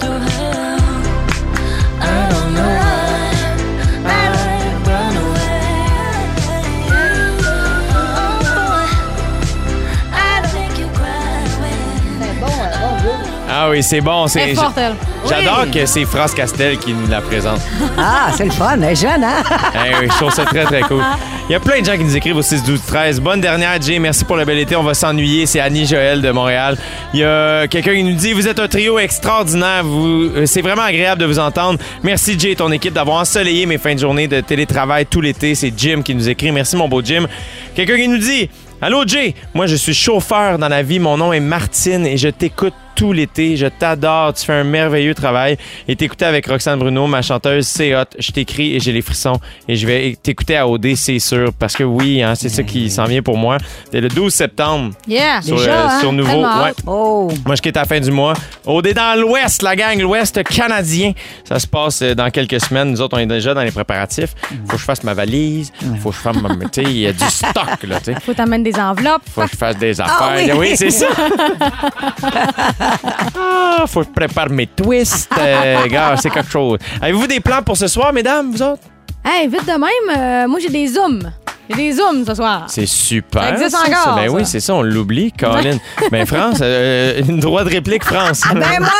[13.62, 14.26] Ah oui, c'est bon.
[14.26, 14.94] C'est est forte, elle.
[15.28, 17.60] J'adore que c'est France Castel qui nous la présente.
[17.98, 18.78] Ah, c'est le fun.
[18.80, 19.42] Elle est jeune, hein?
[19.74, 21.02] Eh oui, je trouve ça très, très cool.
[21.46, 23.78] Il y a plein de gens qui nous écrivent au 6 12 13 Bonne dernière,
[23.78, 23.98] Jay.
[23.98, 24.76] Merci pour le bel été.
[24.76, 25.44] On va s'ennuyer.
[25.44, 26.78] C'est Annie Joël de Montréal.
[27.12, 29.84] Il y a quelqu'un qui nous dit Vous êtes un trio extraordinaire.
[29.84, 31.78] Vous, euh, c'est vraiment agréable de vous entendre.
[32.02, 35.54] Merci, Jay et ton équipe d'avoir ensoleillé mes fins de journée de télétravail tout l'été.
[35.54, 36.50] C'est Jim qui nous écrit.
[36.50, 37.26] Merci, mon beau Jim.
[37.74, 38.48] Quelqu'un qui nous dit
[38.80, 39.34] Allô, Jay.
[39.52, 40.98] Moi, je suis chauffeur dans la vie.
[40.98, 43.56] Mon nom est Martine et je t'écoute tout l'été.
[43.56, 44.34] Je t'adore.
[44.34, 45.56] Tu fais un merveilleux travail.
[45.88, 48.04] Et t'écouter avec Roxane Bruno, ma chanteuse, c'est hot.
[48.18, 49.40] Je t'écris et j'ai les frissons.
[49.66, 51.50] Et je vais t'écouter à OD, c'est sûr.
[51.58, 53.56] Parce que oui, hein, c'est ça qui s'en vient pour moi.
[53.90, 54.92] C'est le 12 septembre.
[55.08, 55.40] Yeah.
[55.40, 56.00] Sur, Déjà, euh, hein?
[56.00, 56.42] sur Nouveau.
[56.42, 56.72] Ouais.
[56.86, 57.28] Oh.
[57.46, 58.34] Moi, je quitte à la fin du mois.
[58.66, 61.12] OD dans l'Ouest, la gang, l'Ouest canadien.
[61.48, 62.90] Ça se passe euh, dans quelques semaines.
[62.90, 64.34] Nous autres, on est déjà dans les préparatifs.
[64.66, 65.72] Faut que je fasse ma valise.
[66.02, 66.50] Faut que je fasse ma.
[66.70, 68.14] Tu il y a du stock, là, tu.
[68.20, 69.22] Faut t'amener des enveloppes.
[69.34, 70.54] Faut que je fasse des affaires.
[70.58, 70.76] oui?
[70.76, 71.06] c'est ça.
[73.38, 75.30] ah, faut que je prépare mes twists.
[75.38, 76.78] Euh, gars, c'est quelque chose.
[77.00, 78.82] Avez-vous des plans pour ce soir, mesdames, vous autres?
[79.24, 81.30] Hey, vite de même, euh, moi j'ai des zooms.
[81.68, 82.64] J'ai des zooms ce soir.
[82.68, 83.42] C'est super.
[83.42, 84.14] Ça existe ça, encore, ça.
[84.16, 84.34] Ben ça.
[84.34, 85.76] oui, c'est ça, on l'oublie, Colin.
[86.10, 88.42] ben France, euh, une droit de réplique, France.
[88.52, 88.90] Ben moi,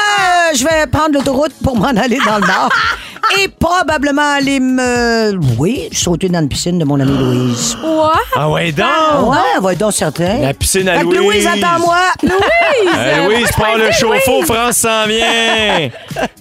[0.55, 2.69] je vais prendre l'autoroute pour m'en aller dans le nord.
[3.39, 5.39] Et probablement aller me...
[5.59, 7.77] Oui, sauter dans une piscine de mon amie Louise.
[7.83, 8.09] Ouais.
[8.37, 8.87] ah ouais, donc!
[9.31, 10.39] Ouais, va être donc certain.
[10.41, 11.45] La piscine à Fait que Louise.
[11.45, 11.99] Louise, attends-moi.
[12.23, 12.95] Louise!
[12.97, 14.47] Euh, pas peux le chauffe-eau, Louise?
[14.47, 15.91] France s'en vient.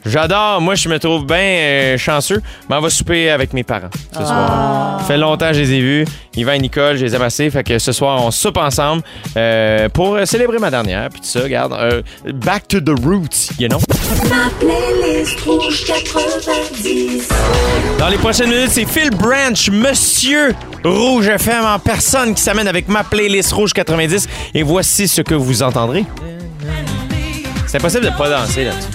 [0.06, 0.62] J'adore.
[0.62, 2.42] Moi, je me trouve bien euh, chanceux.
[2.70, 5.00] Mais on va souper avec mes parents ce soir.
[5.00, 6.06] Ça fait longtemps que je les ai vus.
[6.40, 7.50] Yvan et Nicole, je les aime assez.
[7.50, 9.04] Fait que ce soir, on soupe ensemble
[9.36, 11.10] euh, pour euh, célébrer ma dernière.
[11.10, 11.74] Puis tout ça, regarde.
[11.74, 12.02] euh,
[12.34, 13.80] back to the roots, you know?
[17.98, 22.88] Dans les prochaines minutes, c'est Phil Branch, Monsieur Rouge FM en personne qui s'amène avec
[22.88, 24.28] ma playlist Rouge 90.
[24.54, 26.06] Et voici ce que vous entendrez.
[27.68, 28.88] C'est impossible de pas danser là-dessus.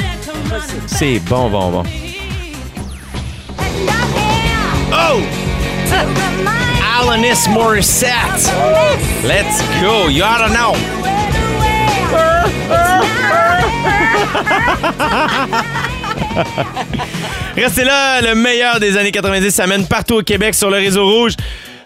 [0.86, 1.82] C'est bon, bon, bon.
[4.92, 5.20] Oh!
[7.14, 8.50] Alanis Morissette.
[9.22, 10.08] Let's go.
[10.08, 10.74] You oughta know.
[17.56, 21.34] Restez là, le meilleur des années 90 s'amène partout au Québec sur le réseau rouge.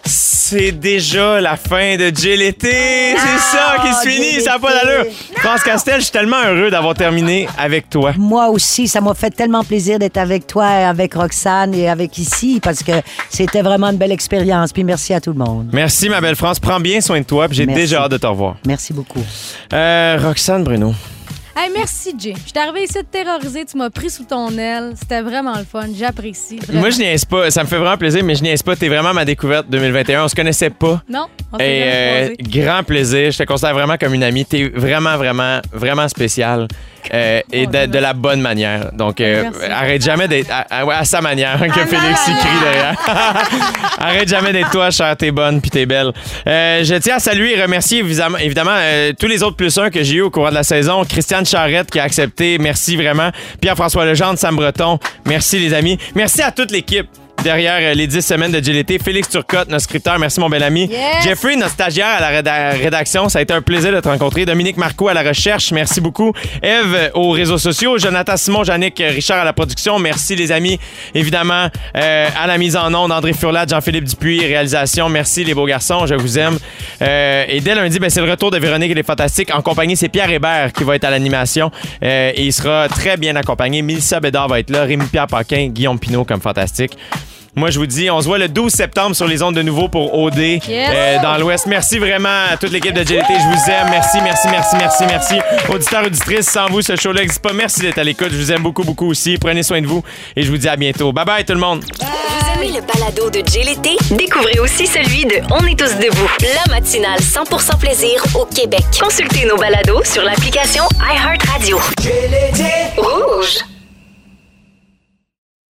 [0.05, 3.14] C'est déjà la fin de l'été.
[3.16, 4.40] C'est ça qui se finit.
[4.42, 5.05] Ça n'a pas d'allure.
[5.36, 8.12] France Castel, je suis tellement heureux d'avoir terminé avec toi.
[8.16, 12.61] Moi aussi, ça m'a fait tellement plaisir d'être avec toi, avec Roxane et avec ici,
[12.62, 12.92] parce que
[13.28, 14.72] c'était vraiment une belle expérience.
[14.72, 15.68] Puis merci à tout le monde.
[15.72, 16.59] Merci, ma belle France.
[16.59, 17.49] Prends bien soin de toi.
[17.49, 18.57] puis J'ai déjà hâte de te revoir.
[18.66, 19.22] Merci beaucoup.
[19.72, 20.94] Euh, Roxane Bruno.
[21.61, 22.34] Hey, merci, Jay.
[22.36, 23.64] Je suis arrivée ici de terroriser.
[23.64, 24.92] Tu m'as pris sous ton aile.
[24.96, 25.86] C'était vraiment le fun.
[25.92, 26.59] J'apprécie.
[26.59, 26.80] vraiment.
[26.82, 27.50] Moi, je niaise pas.
[27.50, 28.76] Ça me fait vraiment plaisir, mais je niaise pas.
[28.76, 30.22] T'es vraiment ma découverte 2021.
[30.24, 31.02] On se connaissait pas.
[31.09, 31.90] Non, on s'est Et jamais
[32.30, 32.61] euh, croisés.
[32.61, 33.30] grand plaisir.
[33.32, 34.44] Je te considère vraiment comme une amie.
[34.46, 36.68] T'es vraiment, vraiment, vraiment spécial.
[37.14, 38.90] Euh, et de, de la bonne manière.
[38.92, 42.94] Donc, euh, arrête jamais d'être à, à- ouais, à sa manière que Félix crie derrière.
[43.99, 46.12] arrête jamais d'être toi, chère, t'es bonne puis t'es belle.
[46.46, 48.76] Euh, je tiens à saluer et remercier évidemment,
[49.18, 51.05] tous les autres plus un que j'ai eu au cours de la saison.
[51.05, 53.30] Christiane Charrette qui a accepté, merci vraiment.
[53.61, 55.99] Pierre-François Legendre, Sam Breton, merci les amis.
[56.14, 57.09] Merci à toute l'équipe.
[57.45, 60.86] Derrière euh, les 10 semaines de GLT, Félix Turcotte, notre scripteur, merci mon bel ami.
[60.91, 61.22] Yes.
[61.22, 64.45] Jeffrey, notre stagiaire à la réda- rédaction, ça a été un plaisir de te rencontrer.
[64.45, 66.32] Dominique Marco à la recherche, merci beaucoup.
[66.62, 70.51] Eve euh, aux réseaux sociaux, Jonathan Simon, Jannick euh, Richard à la production, merci les
[70.51, 70.80] amis.
[71.14, 75.66] Évidemment, euh, à la mise en onde, André Furlat, Jean-Philippe Dupuis, réalisation, merci les beaux
[75.66, 76.59] garçons, je vous aime.
[77.03, 79.55] Euh, et dès lundi, ben, c'est le retour de Véronique et les Fantastiques.
[79.55, 81.70] En compagnie, c'est Pierre Hébert qui va être à l'animation
[82.03, 83.80] Euh, et il sera très bien accompagné.
[83.82, 86.93] Mélissa Bédard va être là, Rémi-Pierre Paquin, Guillaume Pinot comme fantastique.
[87.59, 89.88] Moi, je vous dis, on se voit le 12 septembre sur les ondes de nouveau
[89.88, 91.66] pour OD euh, dans l'Ouest.
[91.66, 93.26] Merci vraiment à toute l'équipe de GLT.
[93.28, 93.88] Je vous aime.
[93.90, 95.34] Merci, merci, merci, merci, merci.
[95.68, 97.52] Auditeurs, auditrices, sans vous, ce show-là n'existe pas.
[97.52, 98.28] Merci d'être à l'écoute.
[98.30, 99.38] Je vous aime beaucoup, beaucoup aussi.
[99.38, 100.04] Prenez soin de vous
[100.36, 101.12] et je vous dis à bientôt.
[101.12, 101.84] Bye bye, tout le monde.
[101.98, 103.96] Vous aimez le balado de l'été?
[104.14, 106.30] Découvrez aussi celui de On est tous debout,
[106.64, 108.84] la matinale 100% plaisir au Québec.
[109.00, 111.80] Consultez nos balados sur l'application iHeartRadio.
[112.04, 113.78] L'été